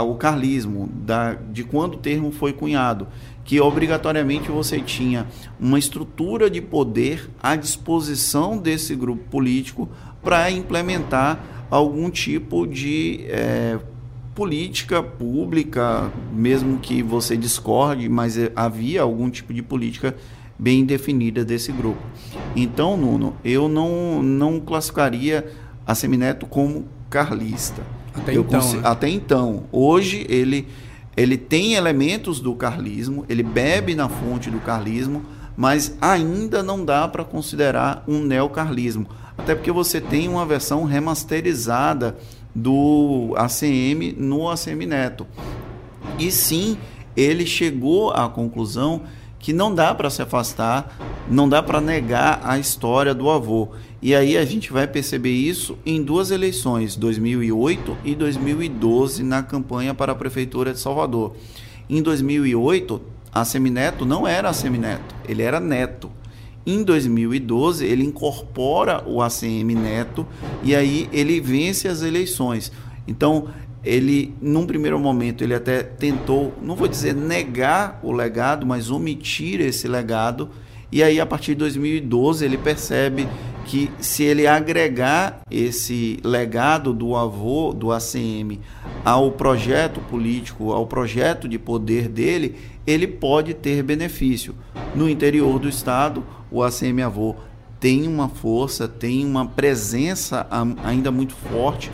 o 0.04 0.16
carlismo, 0.16 0.90
da, 0.94 1.34
de 1.34 1.64
quando 1.64 1.96
o 1.96 1.98
termo 1.98 2.32
foi 2.32 2.54
cunhado, 2.54 3.08
que 3.44 3.60
obrigatoriamente 3.60 4.50
você 4.50 4.80
tinha 4.80 5.28
uma 5.60 5.78
estrutura 5.78 6.50
de 6.50 6.62
poder 6.62 7.30
à 7.42 7.56
disposição 7.56 8.58
desse 8.58 8.96
grupo 8.96 9.24
político 9.30 9.90
para 10.22 10.50
implementar 10.52 11.40
algum 11.70 12.10
tipo 12.10 12.68
de 12.68 13.26
é, 13.28 13.80
política 14.36 15.02
pública, 15.02 16.12
mesmo 16.32 16.80
que 16.80 17.02
você 17.02 17.36
discorde, 17.36 18.08
mas 18.08 18.38
havia 18.56 19.02
algum 19.02 19.30
tipo 19.30 19.54
de 19.54 19.62
política 19.62 20.16
bem 20.62 20.86
definida 20.86 21.44
desse 21.44 21.72
grupo. 21.72 22.04
Então, 22.56 22.96
Nuno, 22.96 23.36
eu 23.44 23.68
não, 23.68 24.22
não 24.22 24.60
classificaria 24.60 25.52
a 25.88 25.96
Semineto 25.96 26.46
como 26.46 26.86
carlista. 27.10 27.82
Até 28.14 28.38
eu 28.38 28.42
então. 28.42 28.74
Né? 28.74 28.82
Até 28.84 29.10
então. 29.10 29.64
Hoje 29.72 30.24
ele, 30.30 30.68
ele 31.18 31.36
tem 31.36 31.74
elementos 31.74 32.40
do 32.40 32.54
carlismo, 32.54 33.26
ele 33.28 33.42
bebe 33.42 33.96
na 33.96 34.08
fonte 34.08 34.52
do 34.52 34.60
carlismo, 34.60 35.26
mas 35.58 35.98
ainda 36.00 36.62
não 36.62 36.86
dá 36.86 37.08
para 37.08 37.26
considerar 37.26 38.04
um 38.08 38.22
neocarlismo. 38.22 39.08
Até 39.36 39.56
porque 39.56 39.72
você 39.72 40.00
tem 40.00 40.28
uma 40.28 40.46
versão 40.46 40.84
remasterizada 40.84 42.16
do 42.54 43.34
ACM 43.36 44.14
no 44.16 44.48
ACM 44.48 44.86
Neto. 44.86 45.26
E 46.20 46.30
sim, 46.30 46.78
ele 47.16 47.48
chegou 47.48 48.12
à 48.12 48.30
conclusão 48.30 49.02
que 49.42 49.52
não 49.52 49.74
dá 49.74 49.94
para 49.94 50.10
se 50.10 50.22
afastar, 50.22 50.96
não 51.30 51.50
dá 51.50 51.64
para 51.64 51.82
negar 51.82 52.40
a 52.44 52.60
história 52.60 53.14
do 53.14 53.30
avô. 53.30 53.70
E 54.02 54.14
aí 54.14 54.38
a 54.38 54.46
gente 54.46 54.72
vai 54.72 54.88
perceber 54.88 55.32
isso 55.32 55.78
em 55.86 56.02
duas 56.02 56.32
eleições, 56.32 56.96
2008 56.96 57.98
e 58.06 58.16
2012, 58.16 59.24
na 59.24 59.42
campanha 59.42 59.94
para 59.94 60.12
a 60.12 60.16
prefeitura 60.16 60.74
de 60.74 60.80
Salvador. 60.80 61.36
Em 61.90 62.02
2008, 62.02 63.02
a 63.34 63.44
Semineto 63.44 64.06
não 64.06 64.28
era 64.28 64.54
Semineto, 64.54 65.16
ele 65.28 65.42
era 65.42 65.60
Neto. 65.60 66.12
Em 66.66 66.84
2012, 66.84 67.84
ele 67.84 68.04
incorpora 68.04 69.04
o 69.08 69.22
ACM 69.22 69.74
Neto 69.74 70.28
e 70.64 70.76
aí 70.76 71.10
ele 71.12 71.42
vence 71.42 71.88
as 71.88 72.04
eleições. 72.04 72.72
Então, 73.08 73.48
ele, 73.84 74.34
num 74.42 74.66
primeiro 74.66 75.00
momento, 75.00 75.44
ele 75.44 75.54
até 75.54 75.82
tentou, 75.82 76.54
não 76.62 76.76
vou 76.76 76.88
dizer 76.88 77.16
negar 77.16 78.00
o 78.04 78.12
legado, 78.12 78.66
mas 78.66 78.92
omitir 78.92 79.60
esse 79.60 79.88
legado. 79.88 80.50
E 80.92 81.02
aí, 81.02 81.20
a 81.20 81.26
partir 81.26 81.54
de 81.54 81.60
2012, 81.60 82.46
ele 82.46 82.58
percebe 82.58 83.28
que 83.66 83.90
se 84.00 84.24
ele 84.24 84.46
agregar 84.48 85.42
esse 85.50 86.20
legado 86.24 86.94
do 86.94 87.16
avô 87.16 87.74
do 87.74 87.92
ACM 87.92 88.60
ao 89.06 89.32
projeto 89.32 90.00
político, 90.02 90.72
ao 90.72 90.86
projeto 90.86 91.48
de 91.48 91.58
poder 91.58 92.08
dele, 92.08 92.56
ele 92.86 93.08
pode 93.08 93.54
ter 93.54 93.84
benefício. 93.84 94.56
No 94.96 95.10
interior 95.10 95.60
do 95.60 95.70
estado, 95.70 96.24
o 96.52 96.62
ACM 96.64 97.02
Avô 97.04 97.36
tem 97.80 98.08
uma 98.08 98.28
força, 98.28 98.88
tem 98.88 99.26
uma 99.26 99.46
presença 99.46 100.46
ainda 100.84 101.12
muito 101.12 101.34
forte. 101.34 101.92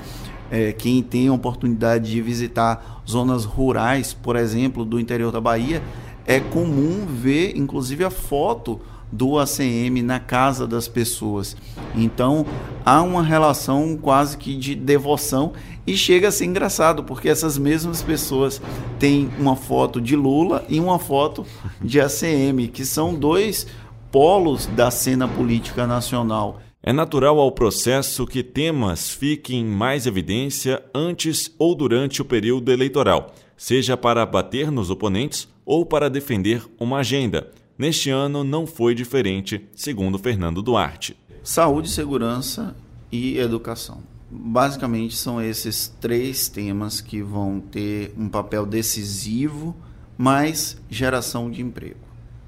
É, 0.49 0.71
quem 0.71 1.03
tem 1.03 1.27
a 1.27 1.33
oportunidade 1.33 2.09
de 2.09 2.21
visitar 2.21 3.01
zonas 3.07 3.43
rurais, 3.43 4.13
por 4.13 4.35
exemplo, 4.35 4.85
do 4.85 4.99
interior 4.99 5.31
da 5.31 5.41
Bahia, 5.41 5.81
é 6.25 6.39
comum 6.39 7.05
ver, 7.05 7.57
inclusive, 7.57 8.03
a 8.03 8.09
foto 8.09 8.79
do 9.11 9.39
ACM 9.39 10.01
na 10.03 10.19
casa 10.19 10.67
das 10.67 10.87
pessoas. 10.87 11.55
Então 11.95 12.45
há 12.85 13.01
uma 13.01 13.23
relação 13.23 13.97
quase 13.97 14.37
que 14.37 14.55
de 14.55 14.75
devoção 14.75 15.53
e 15.85 15.95
chega 15.95 16.27
a 16.27 16.31
ser 16.31 16.45
engraçado, 16.45 17.03
porque 17.03 17.29
essas 17.29 17.57
mesmas 17.57 18.01
pessoas 18.01 18.61
têm 18.99 19.29
uma 19.39 19.55
foto 19.55 20.01
de 20.01 20.15
Lula 20.15 20.65
e 20.67 20.79
uma 20.79 20.99
foto 20.99 21.45
de 21.81 22.01
ACM, 22.01 22.67
que 22.67 22.83
são 22.83 23.15
dois 23.15 23.65
polos 24.11 24.65
da 24.67 24.91
cena 24.91 25.27
política 25.27 25.87
nacional. 25.87 26.59
É 26.87 26.93
natural 26.93 27.37
ao 27.37 27.51
processo 27.51 28.25
que 28.25 28.41
temas 28.41 29.09
fiquem 29.09 29.59
em 29.59 29.65
mais 29.65 30.05
evidência 30.05 30.81
antes 30.95 31.53
ou 31.59 31.75
durante 31.75 32.21
o 32.21 32.25
período 32.25 32.71
eleitoral, 32.71 33.35
seja 33.57 33.97
para 33.97 34.25
bater 34.25 34.71
nos 34.71 34.89
oponentes 34.89 35.49
ou 35.65 35.85
para 35.85 36.09
defender 36.09 36.63
uma 36.79 36.99
agenda. 36.99 37.51
Neste 37.77 38.09
ano 38.09 38.41
não 38.41 38.65
foi 38.65 38.95
diferente, 38.95 39.67
segundo 39.75 40.17
Fernando 40.17 40.61
Duarte. 40.61 41.17
Saúde, 41.43 41.89
segurança 41.89 42.73
e 43.11 43.37
educação. 43.37 44.01
Basicamente 44.31 45.17
são 45.17 45.41
esses 45.41 45.93
três 45.99 46.47
temas 46.47 47.01
que 47.01 47.21
vão 47.21 47.59
ter 47.59 48.13
um 48.17 48.29
papel 48.29 48.65
decisivo, 48.65 49.75
mais 50.17 50.77
geração 50.89 51.51
de 51.51 51.61
emprego. 51.61 51.99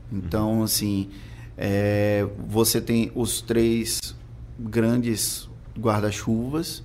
Então, 0.09 0.63
assim, 0.63 1.09
é, 1.57 2.25
você 2.47 2.79
tem 2.79 3.11
os 3.13 3.41
três 3.41 4.17
grandes 4.59 5.49
guarda-chuvas, 5.79 6.83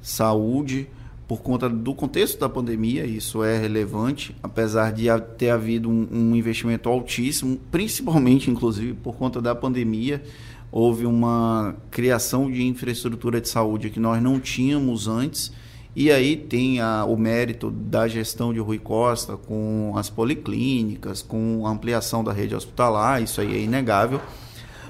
saúde, 0.00 0.88
por 1.26 1.40
conta 1.40 1.68
do 1.68 1.94
contexto 1.94 2.38
da 2.38 2.48
pandemia, 2.48 3.06
isso 3.06 3.42
é 3.42 3.58
relevante, 3.58 4.36
apesar 4.42 4.92
de 4.92 5.06
ter 5.38 5.50
havido 5.50 5.88
um, 5.88 6.06
um, 6.10 6.36
investimento 6.36 6.88
altíssimo, 6.88 7.58
principalmente, 7.70 8.50
inclusive, 8.50 8.92
por 8.94 9.16
conta 9.16 9.40
da 9.40 9.54
pandemia, 9.54 10.22
houve 10.70 11.06
uma 11.06 11.76
criação 11.90 12.50
de 12.50 12.62
infraestrutura 12.62 13.40
de 13.40 13.48
saúde 13.48 13.90
que 13.90 14.00
nós 14.00 14.22
não 14.22 14.38
tínhamos 14.38 15.08
antes, 15.08 15.50
e 15.96 16.10
aí 16.10 16.36
tem 16.36 16.80
a, 16.80 17.04
o 17.04 17.16
mérito 17.16 17.70
da 17.70 18.06
gestão 18.08 18.52
de 18.52 18.58
Rui 18.58 18.78
Costa 18.78 19.36
com 19.36 19.92
as 19.96 20.10
policlínicas, 20.10 21.22
com 21.22 21.66
a 21.66 21.70
ampliação 21.70 22.22
da 22.22 22.32
rede 22.32 22.54
hospitalar, 22.54 23.22
isso 23.22 23.40
aí 23.40 23.54
é 23.54 23.60
inegável. 23.60 24.20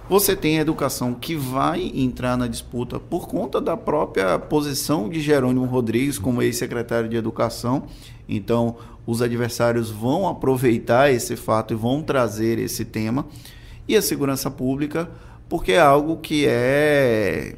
Você 0.06 0.36
tem 0.36 0.58
a 0.58 0.60
educação 0.60 1.14
que 1.14 1.34
vai 1.34 1.90
entrar 1.94 2.36
na 2.36 2.46
disputa 2.46 3.00
por 3.00 3.26
conta 3.26 3.58
da 3.58 3.74
própria 3.74 4.38
posição 4.38 5.08
de 5.08 5.18
Jerônimo 5.18 5.64
Rodrigues 5.64 6.18
como 6.18 6.42
ex-secretário 6.42 7.08
de 7.08 7.16
Educação. 7.16 7.84
Então, 8.28 8.76
os 9.06 9.22
adversários 9.22 9.90
vão 9.90 10.28
aproveitar 10.28 11.10
esse 11.10 11.36
fato 11.36 11.72
e 11.72 11.76
vão 11.76 12.02
trazer 12.02 12.58
esse 12.58 12.84
tema. 12.84 13.26
E 13.88 13.96
a 13.96 14.02
segurança 14.02 14.50
pública, 14.50 15.08
porque 15.48 15.72
é 15.72 15.80
algo 15.80 16.18
que 16.18 16.44
é 16.46 17.56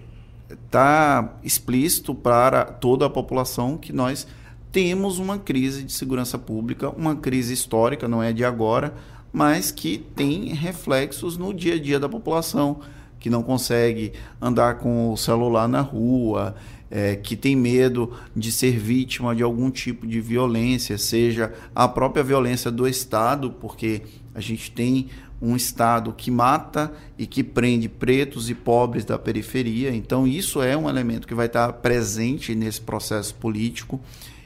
está 0.49 1.35
explícito 1.43 2.15
para 2.15 2.65
toda 2.65 3.07
a 3.07 3.11
população 3.11 3.77
que 3.77 3.93
nós 3.93 4.27
temos 4.71 5.19
uma 5.19 5.39
crise 5.39 5.83
de 5.83 5.93
segurança 5.93 6.39
pública, 6.39 6.91
uma 6.91 7.17
crise 7.17 7.53
histórica, 7.53 8.07
não 8.07 8.23
é 8.23 8.33
de 8.33 8.45
agora, 8.45 8.95
mas 9.33 9.71
que 9.71 9.99
tem 9.99 10.55
reflexos 10.55 11.37
no 11.37 11.53
dia 11.53 11.75
a 11.75 11.79
dia 11.79 12.01
da 12.01 12.09
população, 12.09 12.81
que 13.19 13.31
não 13.31 13.43
consegue 13.43 14.13
andar 14.41 14.79
com 14.79 15.13
o 15.13 15.17
celular 15.17 15.69
na 15.69 15.81
rua, 15.81 16.55
é, 16.91 17.17
que 17.17 17.37
tem 17.37 17.57
medo 17.57 18.13
de 18.35 18.53
ser 18.53 18.79
vítima 18.79 19.35
de 19.35 19.43
algum 19.43 19.71
tipo 19.71 20.07
de 20.07 20.21
violência, 20.21 20.97
seja 20.97 21.53
a 21.75 21.89
própria 21.89 22.23
violência 22.23 22.71
do 22.71 22.87
Estado, 22.87 23.51
porque 23.61 24.03
a 24.35 24.41
gente 24.41 24.71
tem 24.71 25.09
um 25.41 25.55
Estado 25.55 26.13
que 26.13 26.31
mata 26.31 26.93
e 27.19 27.27
que 27.27 27.43
prende 27.43 27.89
pretos 27.89 28.49
e 28.49 28.55
pobres 28.55 29.05
da 29.05 29.19
periferia. 29.19 29.95
Então, 29.95 30.27
isso 30.27 30.63
é 30.63 30.77
um 30.77 30.89
elemento 30.89 31.27
que 31.27 31.35
vai 31.35 31.47
estar 31.47 31.73
presente 31.75 32.55
nesse 32.55 32.81
processo 32.81 33.35
político 33.35 34.01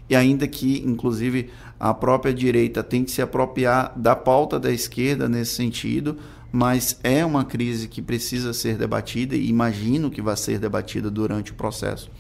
e 0.09 0.17
ainda 0.17 0.49
que, 0.49 0.83
inclusive, 0.85 1.51
a 1.81 1.95
própria 1.95 2.35
direita 2.35 2.83
tem 2.83 3.03
que 3.03 3.11
se 3.11 3.23
apropriar 3.23 3.95
da 3.97 4.15
pauta 4.15 4.61
da 4.61 4.71
esquerda 4.71 5.27
nesse 5.31 5.55
sentido, 5.55 6.19
mas 6.53 7.01
é 7.03 7.25
uma 7.25 7.43
crise 7.43 7.89
que 7.89 8.03
precisa 8.03 8.53
ser 8.53 8.77
debatida 8.77 9.35
e 9.35 9.49
imagino 9.49 10.11
que 10.11 10.21
vai 10.21 10.37
ser 10.37 10.59
debatida 10.59 11.11
durante 11.11 11.53
o 11.53 11.55
processo. 11.55 12.11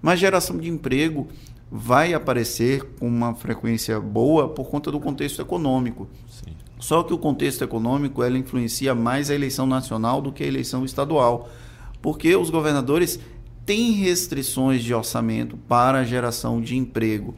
Mas 0.00 0.18
geração 0.18 0.56
de 0.56 0.70
emprego 0.70 1.28
vai 1.70 2.14
aparecer 2.14 2.82
com 2.98 3.06
uma 3.06 3.34
frequência 3.34 4.00
boa 4.00 4.48
por 4.48 4.70
conta 4.70 4.90
do 4.90 4.98
contexto 4.98 5.42
econômico. 5.42 6.08
Sim. 6.26 6.52
Só 6.78 7.02
que 7.02 7.12
o 7.12 7.18
contexto 7.18 7.62
econômico 7.62 8.22
ela 8.22 8.38
influencia 8.38 8.94
mais 8.94 9.30
a 9.30 9.34
eleição 9.34 9.66
nacional 9.66 10.22
do 10.22 10.32
que 10.32 10.42
a 10.42 10.46
eleição 10.46 10.84
estadual, 10.84 11.50
porque 12.00 12.34
os 12.34 12.48
governadores 12.48 13.20
tem 13.66 13.92
restrições 13.92 14.82
de 14.82 14.92
orçamento 14.94 15.56
para 15.68 15.98
a 15.98 16.04
geração 16.04 16.60
de 16.60 16.76
emprego. 16.76 17.34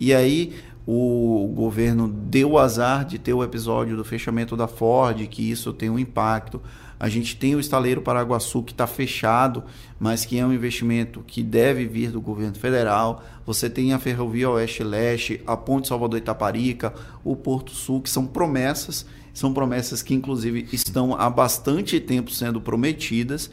E 0.00 0.14
aí 0.14 0.54
o 0.92 1.46
governo 1.54 2.08
deu 2.08 2.50
o 2.50 2.58
azar 2.58 3.04
de 3.04 3.16
ter 3.16 3.32
o 3.32 3.44
episódio 3.44 3.96
do 3.96 4.04
fechamento 4.04 4.56
da 4.56 4.66
Ford, 4.66 5.24
que 5.28 5.48
isso 5.48 5.72
tem 5.72 5.88
um 5.88 6.00
impacto. 6.00 6.60
A 6.98 7.08
gente 7.08 7.36
tem 7.36 7.54
o 7.54 7.60
estaleiro 7.60 8.02
Paraguaçu 8.02 8.60
que 8.64 8.72
está 8.72 8.88
fechado, 8.88 9.62
mas 10.00 10.24
que 10.24 10.36
é 10.36 10.44
um 10.44 10.52
investimento 10.52 11.22
que 11.24 11.44
deve 11.44 11.86
vir 11.86 12.10
do 12.10 12.20
governo 12.20 12.56
federal. 12.56 13.22
Você 13.46 13.70
tem 13.70 13.92
a 13.92 14.00
Ferrovia 14.00 14.50
Oeste-Leste, 14.50 15.40
a 15.46 15.56
Ponte 15.56 15.86
Salvador-Itaparica, 15.86 16.92
o 17.22 17.36
Porto 17.36 17.70
Sul, 17.70 18.02
que 18.02 18.10
são 18.10 18.26
promessas, 18.26 19.06
são 19.32 19.54
promessas 19.54 20.02
que 20.02 20.12
inclusive 20.12 20.66
estão 20.72 21.14
há 21.14 21.30
bastante 21.30 22.00
tempo 22.00 22.32
sendo 22.32 22.60
prometidas 22.60 23.48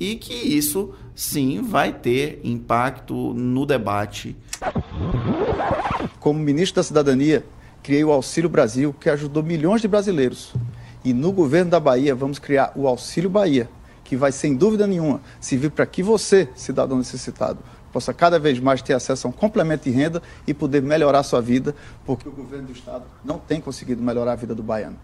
e 0.00 0.16
que 0.16 0.32
isso 0.32 0.94
sim 1.14 1.60
vai 1.60 1.92
ter 1.92 2.40
impacto 2.42 3.34
no 3.34 3.66
debate. 3.66 4.34
Como 6.20 6.38
ministro 6.38 6.76
da 6.76 6.82
Cidadania, 6.82 7.44
criei 7.82 8.04
o 8.04 8.10
Auxílio 8.10 8.50
Brasil, 8.50 8.94
que 8.98 9.08
ajudou 9.08 9.42
milhões 9.42 9.80
de 9.80 9.88
brasileiros. 9.88 10.52
E 11.04 11.12
no 11.12 11.32
governo 11.32 11.70
da 11.70 11.80
Bahia 11.80 12.14
vamos 12.14 12.38
criar 12.38 12.72
o 12.74 12.88
Auxílio 12.88 13.30
Bahia, 13.30 13.68
que 14.02 14.16
vai 14.16 14.32
sem 14.32 14.56
dúvida 14.56 14.86
nenhuma 14.86 15.20
servir 15.40 15.70
para 15.70 15.86
que 15.86 16.02
você, 16.02 16.48
cidadão 16.54 16.98
necessitado, 16.98 17.60
possa 17.92 18.12
cada 18.12 18.38
vez 18.38 18.58
mais 18.58 18.82
ter 18.82 18.94
acesso 18.94 19.26
a 19.26 19.30
um 19.30 19.32
complemento 19.32 19.84
de 19.84 19.90
renda 19.90 20.22
e 20.46 20.52
poder 20.52 20.82
melhorar 20.82 21.22
sua 21.22 21.40
vida, 21.40 21.74
porque 22.04 22.28
o 22.28 22.32
governo 22.32 22.66
do 22.66 22.72
Estado 22.72 23.04
não 23.24 23.38
tem 23.38 23.60
conseguido 23.60 24.02
melhorar 24.02 24.32
a 24.32 24.36
vida 24.36 24.54
do 24.54 24.62
baiano. 24.62 24.98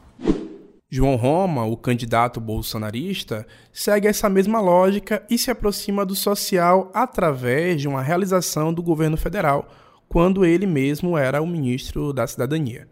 João 0.91 1.17
Roma, 1.17 1.65
o 1.65 1.77
candidato 1.77 2.41
bolsonarista, 2.41 3.47
segue 3.73 4.07
essa 4.07 4.29
mesma 4.29 4.61
lógica 4.61 5.25
e 5.29 5.37
se 5.37 5.51
aproxima 5.51 6.07
do 6.07 6.15
social 6.15 6.91
através 6.95 7.81
de 7.81 7.89
uma 7.89 8.01
realização 8.01 8.73
do 8.73 8.83
governo 8.83 9.17
federal, 9.17 9.69
quando 10.15 10.45
ele 10.45 10.65
mesmo 10.65 11.19
era 11.19 11.43
o 11.43 11.47
ministro 11.47 12.13
da 12.13 12.25
Cidadania. 12.25 12.87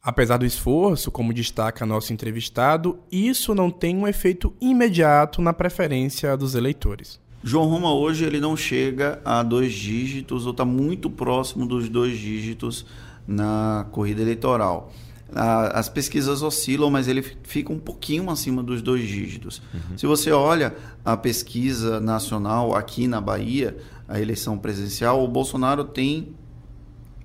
Apesar 0.00 0.36
do 0.36 0.46
esforço, 0.46 1.10
como 1.10 1.34
destaca 1.34 1.84
nosso 1.84 2.12
entrevistado, 2.12 3.00
isso 3.10 3.52
não 3.52 3.68
tem 3.68 3.96
um 3.96 4.06
efeito 4.06 4.54
imediato 4.60 5.42
na 5.42 5.52
preferência 5.52 6.36
dos 6.36 6.54
eleitores. 6.54 7.18
João 7.42 7.66
Roma 7.66 7.92
hoje 7.92 8.24
ele 8.24 8.38
não 8.38 8.56
chega 8.56 9.20
a 9.24 9.42
dois 9.42 9.72
dígitos 9.72 10.46
ou 10.46 10.52
está 10.52 10.64
muito 10.64 11.10
próximo 11.10 11.66
dos 11.66 11.88
dois 11.88 12.16
dígitos 12.16 12.86
na 13.26 13.88
corrida 13.90 14.22
eleitoral 14.22 14.92
as 15.30 15.90
pesquisas 15.90 16.40
oscilam, 16.40 16.90
mas 16.90 17.06
ele 17.06 17.22
fica 17.42 17.70
um 17.70 17.78
pouquinho 17.78 18.30
acima 18.30 18.62
dos 18.62 18.80
dois 18.80 19.06
dígitos. 19.06 19.60
Uhum. 19.74 19.98
Se 19.98 20.06
você 20.06 20.32
olha 20.32 20.74
a 21.04 21.18
pesquisa 21.18 22.00
nacional 22.00 22.74
aqui 22.74 23.06
na 23.06 23.20
Bahia, 23.20 23.76
a 24.08 24.18
eleição 24.18 24.56
presidencial, 24.56 25.22
o 25.22 25.28
Bolsonaro 25.28 25.84
tem 25.84 26.34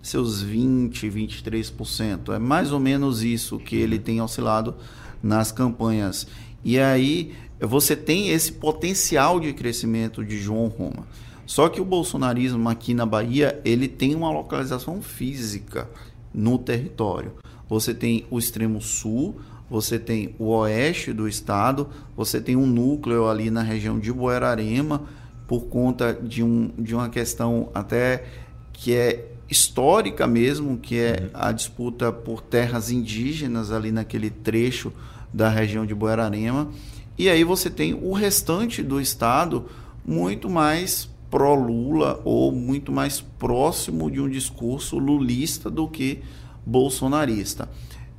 seus 0.03 0.41
20, 0.41 1.09
23%. 1.09 2.35
É 2.35 2.37
mais 2.37 2.71
ou 2.71 2.79
menos 2.79 3.23
isso 3.23 3.57
que 3.57 3.75
ele 3.75 3.97
tem 3.97 4.21
oscilado 4.21 4.75
nas 5.23 5.51
campanhas. 5.51 6.27
E 6.63 6.79
aí 6.79 7.33
você 7.59 7.95
tem 7.95 8.29
esse 8.29 8.51
potencial 8.51 9.39
de 9.39 9.51
crescimento 9.53 10.23
de 10.23 10.37
João 10.37 10.67
Roma. 10.67 11.07
Só 11.47 11.67
que 11.69 11.81
o 11.81 11.85
bolsonarismo 11.85 12.69
aqui 12.69 12.93
na 12.93 13.05
Bahia, 13.05 13.59
ele 13.65 13.87
tem 13.87 14.13
uma 14.13 14.29
localização 14.29 15.01
física 15.01 15.89
no 16.31 16.59
território 16.59 17.33
você 17.73 17.93
tem 17.93 18.25
o 18.29 18.37
extremo 18.37 18.79
sul, 18.81 19.37
você 19.69 19.97
tem 19.97 20.35
o 20.37 20.49
oeste 20.49 21.11
do 21.11 21.27
estado, 21.27 21.89
você 22.15 22.39
tem 22.39 22.55
um 22.55 22.67
núcleo 22.67 23.27
ali 23.27 23.49
na 23.49 23.63
região 23.63 23.99
de 23.99 24.11
Buerarema, 24.11 25.03
por 25.47 25.65
conta 25.65 26.13
de, 26.13 26.43
um, 26.43 26.71
de 26.77 26.93
uma 26.93 27.09
questão 27.09 27.69
até 27.73 28.25
que 28.71 28.93
é 28.93 29.32
histórica 29.53 30.25
mesmo, 30.25 30.77
que 30.77 30.99
é 30.99 31.29
a 31.33 31.51
disputa 31.51 32.11
por 32.11 32.41
terras 32.41 32.89
indígenas 32.89 33.71
ali 33.71 33.91
naquele 33.91 34.31
trecho 34.31 34.91
da 35.31 35.47
região 35.47 35.85
de 35.85 35.93
Buerarema. 35.93 36.69
E 37.17 37.29
aí 37.29 37.43
você 37.43 37.69
tem 37.69 37.93
o 37.93 38.11
restante 38.13 38.81
do 38.81 38.99
estado 38.99 39.67
muito 40.03 40.49
mais 40.49 41.07
pró-Lula 41.29 42.19
ou 42.25 42.51
muito 42.51 42.91
mais 42.91 43.21
próximo 43.21 44.09
de 44.09 44.19
um 44.19 44.27
discurso 44.27 44.97
lulista 44.97 45.69
do 45.69 45.87
que 45.87 46.21
bolsonarista. 46.65 47.69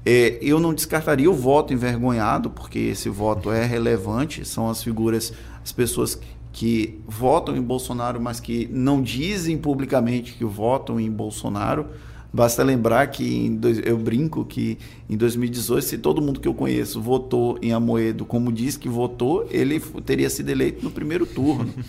É, 0.07 0.39
eu 0.41 0.61
não 0.61 0.73
descartaria 0.73 1.31
o 1.31 1.35
voto 1.35 1.73
envergonhado, 1.73 2.51
porque 2.51 2.79
esse 2.79 3.09
voto 3.09 3.51
é 3.51 3.65
relevante, 3.65 4.45
são 4.45 4.69
as 4.69 4.83
figuras, 4.83 5.33
as 5.65 5.73
pessoas 5.73 6.21
que, 6.55 7.01
votam 7.05 7.57
em 7.57 7.61
Bolsonaro, 7.61 8.21
mas 8.21 8.39
que 8.39 8.69
não 8.71 9.03
dizem 9.03 9.59
publicamente 9.59 10.35
que 10.35 10.45
votam 10.45 11.01
em 11.01 11.11
Bolsonaro. 11.11 11.87
Basta 12.33 12.63
lembrar 12.63 13.09
que 13.09 13.51
dois, 13.51 13.81
eu 13.85 13.99
brinco 13.99 14.45
que 14.45 14.79
em 15.11 15.17
2018, 15.17 15.85
se 15.85 15.99
todo 15.99 16.23
mundo 16.23 16.39
que 16.39 16.47
eu 16.47 16.55
conheço 16.55 17.01
votou 17.01 17.59
em 17.61 17.73
Amoedo 17.73 18.25
como 18.25 18.53
diz 18.53 18.77
que 18.77 18.89
votou, 18.89 19.47
ele 19.51 19.81
teria 20.07 20.31
sido 20.31 20.49
eleito 20.49 20.85
no 20.85 20.91
primeiro 20.91 21.27
turno. 21.27 21.75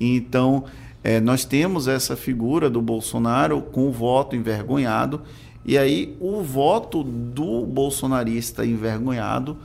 Então, 0.00 0.62
é, 1.02 1.18
nós 1.18 1.44
temos 1.44 1.88
essa 1.88 2.14
figura 2.14 2.70
do 2.70 2.80
Bolsonaro 2.80 3.60
com 3.60 3.88
o 3.88 3.90
voto 3.90 4.36
envergonhado 4.36 5.22
e 5.64 5.76
aí 5.76 6.16
o 6.20 6.40
voto 6.40 7.02
do 7.02 7.66
bolsonarista 7.66 8.64
envergonhado 8.64 9.56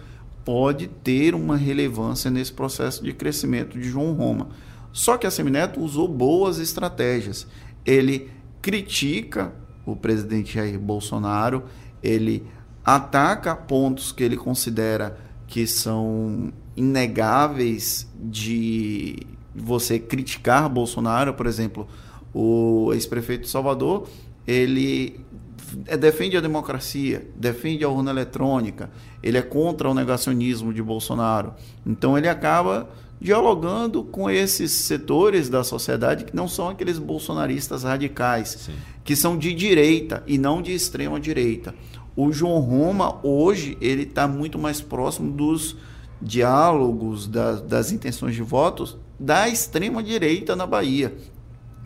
pode 0.45 0.87
ter 0.87 1.35
uma 1.35 1.55
relevância 1.55 2.29
nesse 2.29 2.51
processo 2.51 3.03
de 3.03 3.13
crescimento 3.13 3.77
de 3.77 3.89
João 3.89 4.13
Roma. 4.13 4.49
Só 4.91 5.17
que 5.17 5.25
a 5.25 5.31
Semineto 5.31 5.79
usou 5.79 6.07
boas 6.07 6.59
estratégias. 6.59 7.47
Ele 7.85 8.29
critica 8.61 9.53
o 9.85 9.95
presidente 9.95 10.53
Jair 10.53 10.79
Bolsonaro, 10.79 11.63
ele 12.01 12.45
ataca 12.85 13.55
pontos 13.55 14.11
que 14.11 14.23
ele 14.23 14.37
considera 14.37 15.17
que 15.47 15.67
são 15.67 16.51
inegáveis 16.75 18.07
de 18.15 19.17
você 19.55 19.99
criticar 19.99 20.69
Bolsonaro, 20.69 21.33
por 21.33 21.45
exemplo, 21.45 21.87
o 22.33 22.91
ex-prefeito 22.93 23.43
de 23.43 23.49
Salvador, 23.49 24.07
ele 24.47 25.19
defende 25.99 26.37
a 26.37 26.41
democracia, 26.41 27.27
defende 27.35 27.83
a 27.83 27.89
urna 27.89 28.11
eletrônica, 28.11 28.89
ele 29.21 29.37
é 29.37 29.41
contra 29.41 29.89
o 29.89 29.93
negacionismo 29.93 30.73
de 30.73 30.81
Bolsonaro. 30.81 31.53
Então 31.85 32.17
ele 32.17 32.27
acaba 32.27 32.89
dialogando 33.19 34.03
com 34.03 34.29
esses 34.29 34.71
setores 34.71 35.47
da 35.47 35.63
sociedade 35.63 36.25
que 36.25 36.35
não 36.35 36.47
são 36.47 36.67
aqueles 36.67 36.99
bolsonaristas 36.99 37.83
radicais, 37.83 38.49
Sim. 38.65 38.73
que 39.03 39.15
são 39.15 39.37
de 39.37 39.53
direita 39.53 40.21
e 40.27 40.37
não 40.37 40.61
de 40.61 40.73
extrema 40.73 41.19
direita. 41.19 41.73
O 42.15 42.31
João 42.31 42.59
Roma 42.59 43.19
hoje 43.23 43.77
ele 43.79 44.03
está 44.03 44.27
muito 44.27 44.59
mais 44.59 44.81
próximo 44.81 45.31
dos 45.31 45.75
diálogos, 46.21 47.27
das, 47.27 47.61
das 47.61 47.91
intenções 47.91 48.35
de 48.35 48.41
votos 48.41 48.97
da 49.19 49.47
extrema 49.47 50.03
direita 50.03 50.55
na 50.55 50.67
Bahia. 50.67 51.15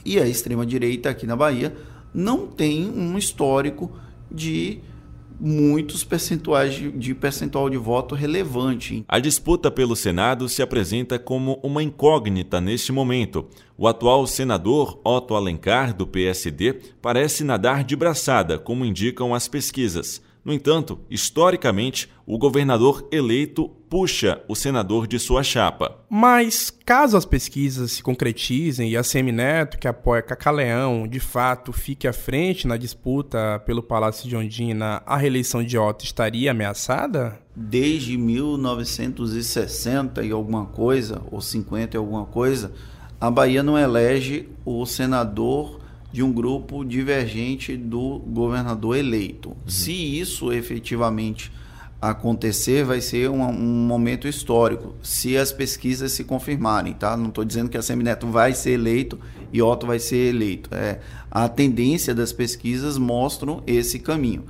E 0.03 0.19
a 0.19 0.27
extrema 0.27 0.65
direita 0.65 1.09
aqui 1.09 1.27
na 1.27 1.35
Bahia 1.35 1.75
não 2.17 2.47
tem 2.47 2.89
um 2.89 3.15
histórico 3.15 3.91
de 4.31 4.79
muitos 5.39 6.03
percentuais 6.03 6.73
de, 6.73 6.91
de, 6.91 7.13
percentual 7.13 7.69
de 7.69 7.77
voto 7.77 8.15
relevante. 8.15 9.05
A 9.07 9.19
disputa 9.19 9.69
pelo 9.69 9.95
Senado 9.95 10.49
se 10.49 10.63
apresenta 10.63 11.19
como 11.19 11.59
uma 11.61 11.83
incógnita 11.83 12.59
neste 12.59 12.91
momento. 12.91 13.45
O 13.77 13.87
atual 13.87 14.25
senador 14.25 14.99
Otto 15.03 15.35
Alencar, 15.35 15.95
do 15.95 16.07
PSD, 16.07 16.79
parece 16.99 17.43
nadar 17.43 17.83
de 17.83 17.95
braçada, 17.95 18.57
como 18.57 18.83
indicam 18.83 19.35
as 19.35 19.47
pesquisas. 19.47 20.19
No 20.47 20.53
entanto, 20.53 20.99
historicamente, 21.09 22.09
o 22.25 22.37
governador 22.37 23.05
eleito 23.11 23.67
puxa 23.89 24.41
o 24.47 24.55
senador 24.55 25.05
de 25.05 25.19
sua 25.19 25.43
chapa. 25.43 25.97
Mas, 26.09 26.71
caso 26.85 27.17
as 27.17 27.25
pesquisas 27.25 27.91
se 27.91 28.01
concretizem 28.01 28.89
e 28.89 28.95
a 28.95 29.03
Semineto, 29.03 29.77
que 29.77 29.89
apoia 29.89 30.21
Cacaleão, 30.21 31.05
de 31.05 31.19
fato 31.19 31.73
fique 31.73 32.07
à 32.07 32.13
frente 32.13 32.65
na 32.65 32.77
disputa 32.77 33.61
pelo 33.65 33.83
Palácio 33.83 34.29
de 34.29 34.37
Ondina, 34.37 35.03
a 35.05 35.17
reeleição 35.17 35.61
de 35.61 35.77
Otto 35.77 36.05
estaria 36.05 36.51
ameaçada? 36.51 37.37
Desde 37.53 38.17
1960 38.17 40.23
e 40.23 40.31
alguma 40.31 40.67
coisa, 40.67 41.21
ou 41.29 41.41
50 41.41 41.97
e 41.97 41.99
alguma 41.99 42.25
coisa, 42.25 42.71
a 43.19 43.29
Bahia 43.29 43.61
não 43.61 43.77
elege 43.77 44.47
o 44.63 44.85
senador 44.85 45.76
de 46.11 46.23
um 46.23 46.31
grupo 46.31 46.83
divergente 46.83 47.75
do 47.75 48.19
governador 48.19 48.97
eleito. 48.97 49.49
Uhum. 49.49 49.55
Se 49.67 49.91
isso 49.91 50.51
efetivamente 50.51 51.51
acontecer, 52.01 52.83
vai 52.83 53.01
ser 53.01 53.29
um, 53.29 53.41
um, 53.43 53.87
momento 53.87 54.27
histórico, 54.27 54.95
se 55.01 55.35
as 55.35 55.51
pesquisas 55.51 56.11
se 56.11 56.23
confirmarem, 56.23 56.93
tá? 56.93 57.17
Não 57.17 57.29
estou 57.29 57.43
dizendo 57.43 57.69
que 57.69 57.77
a 57.77 57.81
Semineto 57.81 58.27
vai 58.27 58.53
ser 58.53 58.71
eleito 58.71 59.19
e 59.51 59.61
Otto 59.61 59.87
vai 59.87 59.99
ser 59.99 60.29
eleito. 60.29 60.69
É, 60.73 60.99
a 61.31 61.49
tendência 61.49 62.13
das 62.13 62.31
pesquisas 62.31 62.97
mostram 62.97 63.63
esse 63.65 63.99
caminho. 63.99 64.45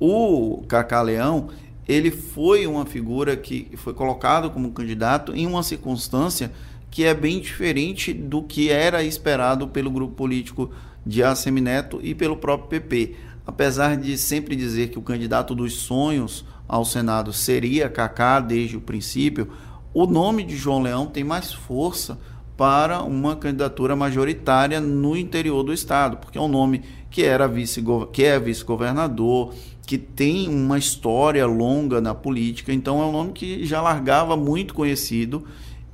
Uhum. 0.00 0.58
O 0.58 0.64
Cacá 0.66 1.02
Leão, 1.02 1.48
ele 1.86 2.10
foi 2.10 2.66
uma 2.66 2.86
figura 2.86 3.36
que 3.36 3.68
foi 3.76 3.92
colocado 3.92 4.50
como 4.50 4.72
candidato 4.72 5.34
em 5.34 5.46
uma 5.46 5.62
circunstância 5.62 6.50
que 6.90 7.04
é 7.04 7.12
bem 7.12 7.40
diferente 7.40 8.12
do 8.12 8.42
que 8.42 8.70
era 8.70 9.04
esperado 9.04 9.68
pelo 9.68 9.90
grupo 9.90 10.14
político 10.14 10.70
de 11.06 11.22
Assemineto 11.22 12.00
e 12.02 12.14
pelo 12.14 12.36
próprio 12.36 12.68
PP. 12.68 13.14
Apesar 13.46 13.96
de 13.96 14.18
sempre 14.18 14.56
dizer 14.56 14.88
que 14.88 14.98
o 14.98 15.02
candidato 15.02 15.54
dos 15.54 15.74
sonhos 15.74 16.44
ao 16.66 16.84
Senado 16.84 17.32
seria 17.32 17.88
Kaká 17.88 18.40
desde 18.40 18.76
o 18.76 18.80
princípio, 18.80 19.48
o 19.94 20.04
nome 20.04 20.42
de 20.42 20.56
João 20.56 20.82
Leão 20.82 21.06
tem 21.06 21.22
mais 21.22 21.52
força 21.52 22.18
para 22.56 23.02
uma 23.02 23.36
candidatura 23.36 23.94
majoritária 23.94 24.80
no 24.80 25.16
interior 25.16 25.62
do 25.62 25.72
estado, 25.72 26.16
porque 26.16 26.38
é 26.38 26.40
um 26.40 26.48
nome 26.48 26.82
que 27.10 27.22
era 27.22 27.46
vice 27.46 27.84
que 28.12 28.24
é 28.24 28.40
vice-governador, 28.40 29.54
que 29.86 29.96
tem 29.96 30.48
uma 30.48 30.76
história 30.76 31.46
longa 31.46 32.00
na 32.00 32.14
política, 32.14 32.72
então 32.72 33.00
é 33.00 33.06
um 33.06 33.12
nome 33.12 33.32
que 33.32 33.64
já 33.64 33.80
largava 33.80 34.36
muito 34.36 34.74
conhecido 34.74 35.44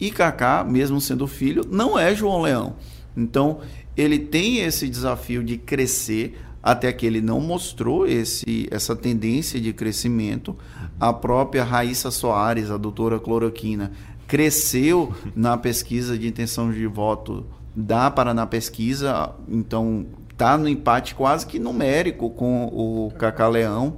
e 0.00 0.10
Kaká, 0.10 0.64
mesmo 0.64 1.00
sendo 1.00 1.26
filho, 1.26 1.64
não 1.70 1.98
é 1.98 2.14
João 2.14 2.40
Leão. 2.40 2.76
Então, 3.16 3.60
ele 3.96 4.18
tem 4.18 4.58
esse 4.58 4.88
desafio 4.88 5.42
de 5.42 5.58
crescer, 5.58 6.38
até 6.62 6.92
que 6.92 7.04
ele 7.04 7.20
não 7.20 7.40
mostrou 7.40 8.06
esse, 8.06 8.68
essa 8.70 8.94
tendência 8.94 9.60
de 9.60 9.72
crescimento. 9.72 10.56
A 10.98 11.12
própria 11.12 11.64
Raíssa 11.64 12.10
Soares, 12.10 12.70
a 12.70 12.76
doutora 12.76 13.18
cloroquina, 13.18 13.92
cresceu 14.26 15.12
na 15.34 15.56
pesquisa 15.58 16.16
de 16.16 16.28
intenção 16.28 16.72
de 16.72 16.86
voto 16.86 17.44
da 17.74 18.10
Paraná 18.10 18.46
Pesquisa, 18.46 19.30
então 19.48 20.06
está 20.30 20.56
no 20.56 20.68
empate 20.68 21.14
quase 21.14 21.46
que 21.46 21.58
numérico 21.58 22.30
com 22.30 22.64
o 22.66 23.10
Cacá 23.18 23.48
Leão, 23.48 23.96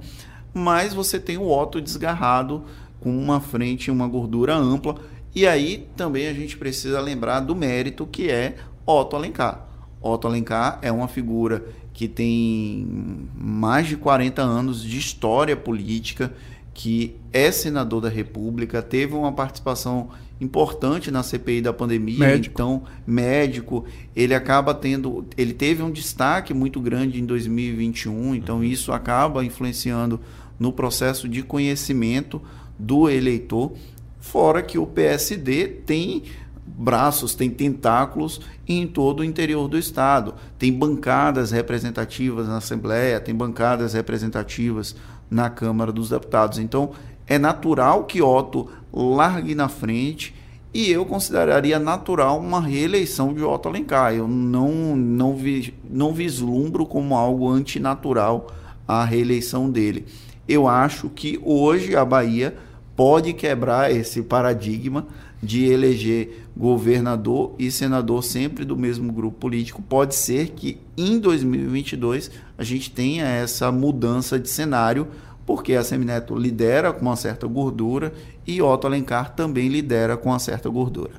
mas 0.53 0.93
você 0.93 1.19
tem 1.19 1.37
o 1.37 1.49
Otto 1.49 1.81
desgarrado 1.81 2.63
com 2.99 3.17
uma 3.17 3.39
frente, 3.39 3.91
uma 3.91 4.07
gordura 4.07 4.55
ampla. 4.55 4.95
E 5.33 5.45
aí 5.45 5.87
também 5.95 6.27
a 6.27 6.33
gente 6.33 6.57
precisa 6.57 7.01
lembrar 7.01 7.41
do 7.41 7.55
mérito 7.55 8.05
que 8.05 8.29
é 8.29 8.55
Otto 8.85 9.15
Alencar. 9.15 9.67
Otto 10.05 10.27
Alencar 10.27 10.79
é 10.81 10.91
uma 10.91 11.07
figura 11.07 11.65
que 11.93 12.07
tem 12.07 12.87
mais 13.35 13.87
de 13.87 13.97
40 13.97 14.41
anos 14.41 14.83
de 14.83 14.97
história 14.97 15.55
política, 15.55 16.33
que 16.73 17.15
é 17.31 17.51
senador 17.51 18.01
da 18.01 18.09
República, 18.09 18.81
teve 18.81 19.15
uma 19.15 19.31
participação 19.31 20.09
importante 20.39 21.09
na 21.09 21.23
CPI 21.23 21.61
da 21.61 21.71
pandemia, 21.71 22.19
médico. 22.19 22.53
então 22.53 22.83
médico, 23.07 23.85
ele 24.13 24.35
acaba 24.35 24.73
tendo, 24.73 25.25
ele 25.37 25.53
teve 25.53 25.81
um 25.81 25.89
destaque 25.89 26.53
muito 26.53 26.81
grande 26.81 27.21
em 27.21 27.25
2021, 27.25 28.35
então 28.35 28.63
isso 28.63 28.91
acaba 28.91 29.45
influenciando 29.45 30.19
no 30.59 30.73
processo 30.73 31.29
de 31.29 31.41
conhecimento 31.41 32.41
do 32.77 33.09
eleitor, 33.09 33.71
fora 34.19 34.61
que 34.61 34.77
o 34.77 34.85
PSD 34.85 35.67
tem 35.67 36.23
braços, 36.65 37.35
tem 37.35 37.49
tentáculos 37.49 38.41
em 38.67 38.87
todo 38.87 39.19
o 39.19 39.23
interior 39.23 39.67
do 39.67 39.77
estado. 39.77 40.33
Tem 40.57 40.73
bancadas 40.73 41.51
representativas 41.51 42.47
na 42.47 42.57
Assembleia, 42.57 43.19
tem 43.19 43.35
bancadas 43.35 43.93
representativas 43.93 44.95
na 45.29 45.49
Câmara 45.49 45.91
dos 45.91 46.09
Deputados. 46.09 46.57
Então, 46.57 46.91
é 47.27 47.37
natural 47.37 48.05
que 48.05 48.21
Otto 48.21 48.69
largue 48.93 49.55
na 49.55 49.67
frente 49.67 50.33
e 50.73 50.91
eu 50.91 51.05
consideraria 51.05 51.79
natural 51.79 52.37
uma 52.39 52.59
reeleição 52.59 53.33
de 53.33 53.41
Otto 53.41 53.69
Alencar. 53.69 54.13
Eu 54.13 54.27
não, 54.27 54.95
não, 54.95 55.35
vi, 55.35 55.73
não 55.89 56.13
vislumbro 56.13 56.85
como 56.85 57.15
algo 57.15 57.49
antinatural 57.49 58.47
a 58.87 59.05
reeleição 59.05 59.69
dele. 59.69 60.05
Eu 60.47 60.67
acho 60.67 61.09
que 61.09 61.39
hoje 61.43 61.95
a 61.95 62.03
Bahia 62.03 62.55
pode 62.95 63.33
quebrar 63.33 63.91
esse 63.91 64.21
paradigma 64.21 65.07
de 65.45 65.65
eleger 65.65 66.47
governador 66.57 67.53
e 67.59 67.69
senador 67.69 68.23
sempre 68.23 68.65
do 68.65 68.75
mesmo 68.75 69.13
grupo 69.13 69.37
político. 69.37 69.81
Pode 69.81 70.15
ser 70.15 70.49
que 70.49 70.79
em 70.97 71.19
2022 71.19 72.31
a 72.57 72.63
gente 72.63 72.89
tenha 72.89 73.25
essa 73.25 73.71
mudança 73.71 74.39
de 74.39 74.49
cenário, 74.49 75.07
porque 75.45 75.75
a 75.75 75.83
Semineto 75.83 76.35
lidera 76.35 76.91
com 76.91 77.05
uma 77.05 77.15
certa 77.15 77.45
gordura 77.45 78.11
e 78.47 78.61
Otto 78.61 78.87
Alencar 78.87 79.35
também 79.35 79.67
lidera 79.67 80.17
com 80.17 80.29
uma 80.29 80.39
certa 80.39 80.67
gordura. 80.69 81.13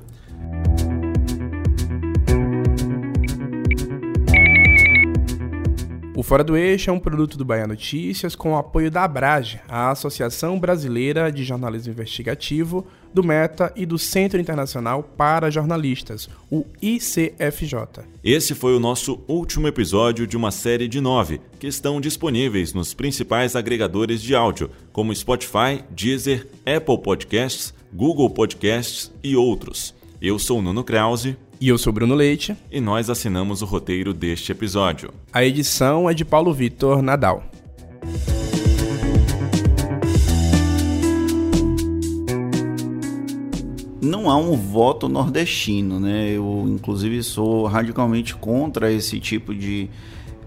O 6.17 6.23
Fora 6.23 6.43
do 6.43 6.57
Eixo 6.57 6.89
é 6.89 6.93
um 6.93 6.97
produto 6.99 7.37
do 7.37 7.45
Bahia 7.45 7.67
Notícias 7.67 8.35
com 8.35 8.53
o 8.53 8.57
apoio 8.57 8.89
da 8.89 9.03
Abrage, 9.03 9.59
a 9.69 9.91
Associação 9.91 10.59
Brasileira 10.59 11.31
de 11.31 11.43
Jornalismo 11.43 11.93
Investigativo, 11.93 12.87
do 13.13 13.23
Meta 13.23 13.71
e 13.75 13.85
do 13.85 13.99
Centro 13.99 14.41
Internacional 14.41 15.03
para 15.03 15.51
Jornalistas, 15.51 16.27
o 16.49 16.65
ICFJ. 16.81 18.03
Esse 18.23 18.55
foi 18.55 18.75
o 18.75 18.79
nosso 18.79 19.23
último 19.27 19.67
episódio 19.67 20.25
de 20.25 20.35
uma 20.35 20.49
série 20.49 20.87
de 20.87 20.99
nove, 20.99 21.39
que 21.59 21.67
estão 21.67 22.01
disponíveis 22.01 22.73
nos 22.73 22.95
principais 22.95 23.55
agregadores 23.55 24.19
de 24.19 24.33
áudio, 24.33 24.71
como 24.91 25.15
Spotify, 25.15 25.83
Deezer, 25.91 26.47
Apple 26.65 26.97
Podcasts, 26.97 27.75
Google 27.93 28.31
Podcasts 28.31 29.13
e 29.23 29.35
outros. 29.35 29.93
Eu 30.19 30.39
sou 30.39 30.63
Nuno 30.63 30.83
Krause. 30.83 31.37
E 31.59 31.69
eu 31.69 31.77
sou 31.79 31.91
Bruno 31.91 32.13
Leite. 32.13 32.55
E 32.71 32.79
nós 32.79 33.09
assinamos 33.09 33.63
o 33.63 33.65
roteiro 33.65 34.13
deste 34.13 34.51
episódio. 34.51 35.11
A 35.33 35.43
edição 35.43 36.07
é 36.07 36.13
de 36.13 36.23
Paulo 36.23 36.53
Vitor 36.53 37.01
Nadal. 37.01 37.43
Não 43.99 44.29
há 44.29 44.37
um 44.37 44.55
voto 44.55 45.09
nordestino, 45.09 45.99
né? 45.99 46.29
Eu, 46.29 46.65
inclusive, 46.67 47.23
sou 47.23 47.65
radicalmente 47.65 48.35
contra 48.35 48.91
esse 48.91 49.19
tipo 49.19 49.55
de, 49.55 49.89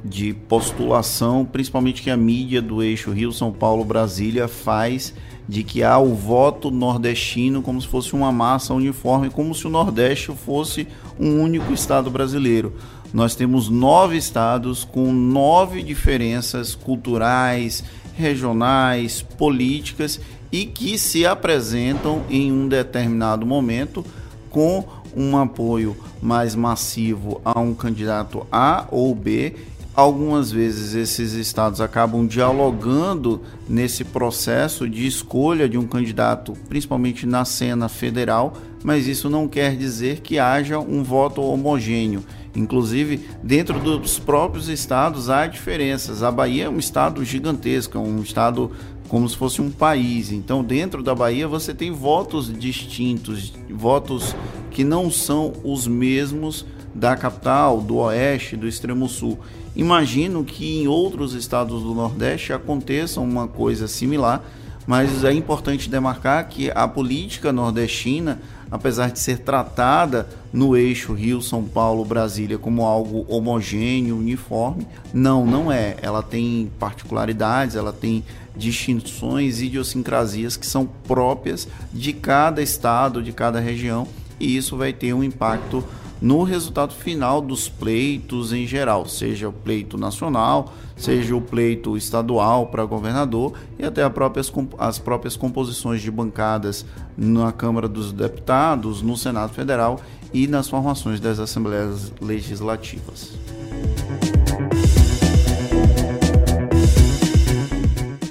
de 0.05 0.33
postulação, 0.33 1.45
principalmente 1.45 2.03
que 2.03 2.11
a 2.11 2.17
mídia 2.17 2.63
do 2.63 2.85
eixo 2.85 3.11
Rio-São 3.11 3.53
Paulo-Brasília 3.53 4.47
faz 4.47 5.13
de 5.51 5.65
que 5.65 5.83
há 5.83 5.99
o 5.99 6.15
voto 6.15 6.71
nordestino 6.71 7.61
como 7.61 7.83
se 7.83 7.89
fosse 7.89 8.15
uma 8.15 8.31
massa 8.31 8.73
uniforme, 8.73 9.29
como 9.29 9.53
se 9.53 9.67
o 9.67 9.71
Nordeste 9.71 10.33
fosse 10.33 10.87
um 11.19 11.43
único 11.43 11.73
estado 11.73 12.09
brasileiro. 12.09 12.73
Nós 13.13 13.35
temos 13.35 13.69
nove 13.69 14.17
estados 14.17 14.85
com 14.85 15.13
nove 15.13 15.83
diferenças 15.83 16.77
culturais, 16.77 17.83
regionais, 18.15 19.23
políticas 19.23 20.21
e 20.53 20.67
que 20.67 20.97
se 20.97 21.27
apresentam 21.27 22.23
em 22.31 22.53
um 22.53 22.69
determinado 22.69 23.45
momento 23.45 24.05
com 24.51 24.85
um 25.17 25.37
apoio 25.37 25.97
mais 26.23 26.55
massivo 26.55 27.41
a 27.45 27.59
um 27.59 27.75
candidato 27.75 28.47
A 28.53 28.87
ou 28.93 29.13
B 29.17 29.57
Algumas 29.95 30.53
vezes 30.53 30.95
esses 30.95 31.33
estados 31.33 31.81
acabam 31.81 32.27
dialogando 32.27 33.43
nesse 33.69 34.05
processo 34.05 34.89
de 34.89 35.07
escolha 35.07 35.69
de 35.69 35.77
um 35.77 35.87
candidato, 35.87 36.55
principalmente 36.69 37.27
na 37.27 37.45
cena 37.45 37.89
federal, 37.89 38.55
mas 38.85 39.09
isso 39.09 39.29
não 39.29 39.49
quer 39.49 39.77
dizer 39.77 40.21
que 40.21 40.39
haja 40.39 40.79
um 40.79 41.03
voto 41.03 41.43
homogêneo. 41.43 42.25
Inclusive, 42.55 43.29
dentro 43.43 43.79
dos 43.79 44.19
próprios 44.19 44.69
estados 44.69 45.29
há 45.29 45.47
diferenças. 45.47 46.23
A 46.23 46.31
Bahia 46.31 46.65
é 46.65 46.69
um 46.69 46.79
estado 46.79 47.25
gigantesco, 47.25 47.99
é 47.99 48.01
um 48.01 48.23
estado 48.23 48.71
como 49.09 49.29
se 49.29 49.37
fosse 49.37 49.61
um 49.61 49.71
país. 49.71 50.31
Então, 50.31 50.63
dentro 50.63 51.03
da 51.03 51.15
Bahia 51.15 51.47
você 51.49 51.75
tem 51.75 51.91
votos 51.91 52.53
distintos, 52.53 53.53
votos 53.69 54.35
que 54.71 54.85
não 54.85 55.11
são 55.11 55.53
os 55.65 55.87
mesmos 55.87 56.65
da 56.95 57.17
capital, 57.17 57.81
do 57.81 57.97
oeste, 57.97 58.57
do 58.57 58.67
extremo 58.67 59.09
sul. 59.09 59.39
Imagino 59.75 60.45
que 60.45 60.83
em 60.83 60.89
outros 60.89 61.35
estados 61.35 61.83
do 61.83 61.95
Nordeste 61.95 62.53
aconteça 62.53 63.21
uma 63.21 63.47
coisa 63.47 63.87
similar, 63.87 64.45
mas 64.87 65.23
é 65.25 65.33
importante 65.33 65.89
demarcar 65.89 66.49
que 66.49 66.71
a 66.75 66.89
política 66.89 67.53
nordestina, 67.53 68.41
apesar 68.71 69.11
de 69.11 69.21
ser 69.21 69.39
tratada 69.39 70.29
no 70.53 70.77
eixo 70.77 71.13
Rio, 71.13 71.41
São 71.41 71.63
Paulo, 71.63 72.05
Brasília 72.05 72.59
como 72.59 72.85
algo 72.85 73.25
homogêneo, 73.29 74.19
uniforme, 74.19 74.87
não, 75.15 75.47
não 75.47 75.71
é. 75.71 75.97
Ela 76.03 76.23
tem 76.23 76.71
particularidades, 76.79 77.77
ela 77.77 77.93
tem 77.93 78.25
distinções, 78.57 79.61
idiosincrasias 79.61 80.57
que 80.57 80.67
são 80.67 80.85
próprias 81.07 81.69
de 81.93 82.13
cada 82.13 82.61
estado, 82.61 83.23
de 83.23 83.33
cada 83.33 83.61
região, 83.61 84.09
e 84.41 84.57
isso 84.57 84.77
vai 84.77 84.93
ter 84.93 85.13
um 85.13 85.23
impacto 85.23 85.85
no 86.21 86.43
resultado 86.43 86.93
final 86.93 87.41
dos 87.41 87.69
pleitos 87.69 88.53
em 88.53 88.67
geral, 88.67 89.07
seja 89.07 89.49
o 89.49 89.53
pleito 89.53 89.97
nacional, 89.97 90.73
seja 90.97 91.35
o 91.35 91.41
pleito 91.41 91.97
estadual 91.97 92.67
para 92.67 92.85
governador 92.85 93.55
e 93.79 93.85
até 93.85 94.07
próprias, 94.09 94.53
as 94.79 94.99
próprias 94.99 95.37
composições 95.37 96.03
de 96.03 96.11
bancadas 96.11 96.85
na 97.17 97.53
Câmara 97.53 97.89
dos 97.89 98.13
Deputados, 98.13 99.01
no 99.01 99.17
Senado 99.17 99.55
Federal 99.55 99.99
e 100.33 100.47
nas 100.47 100.69
formações 100.69 101.21
das 101.21 101.39
Assembleias 101.39 102.13
Legislativas. 102.21 103.33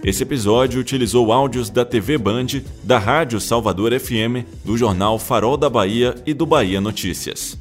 Esse 0.03 0.23
episódio 0.23 0.79
utilizou 0.79 1.31
áudios 1.31 1.69
da 1.69 1.83
TV 1.83 2.17
Band, 2.17 2.47
da 2.83 2.97
Rádio 2.97 3.39
Salvador 3.39 3.97
FM, 3.99 4.45
do 4.63 4.77
jornal 4.77 5.19
Farol 5.19 5.57
da 5.57 5.69
Bahia 5.69 6.15
e 6.25 6.33
do 6.33 6.45
Bahia 6.45 6.79
Notícias. 6.79 7.57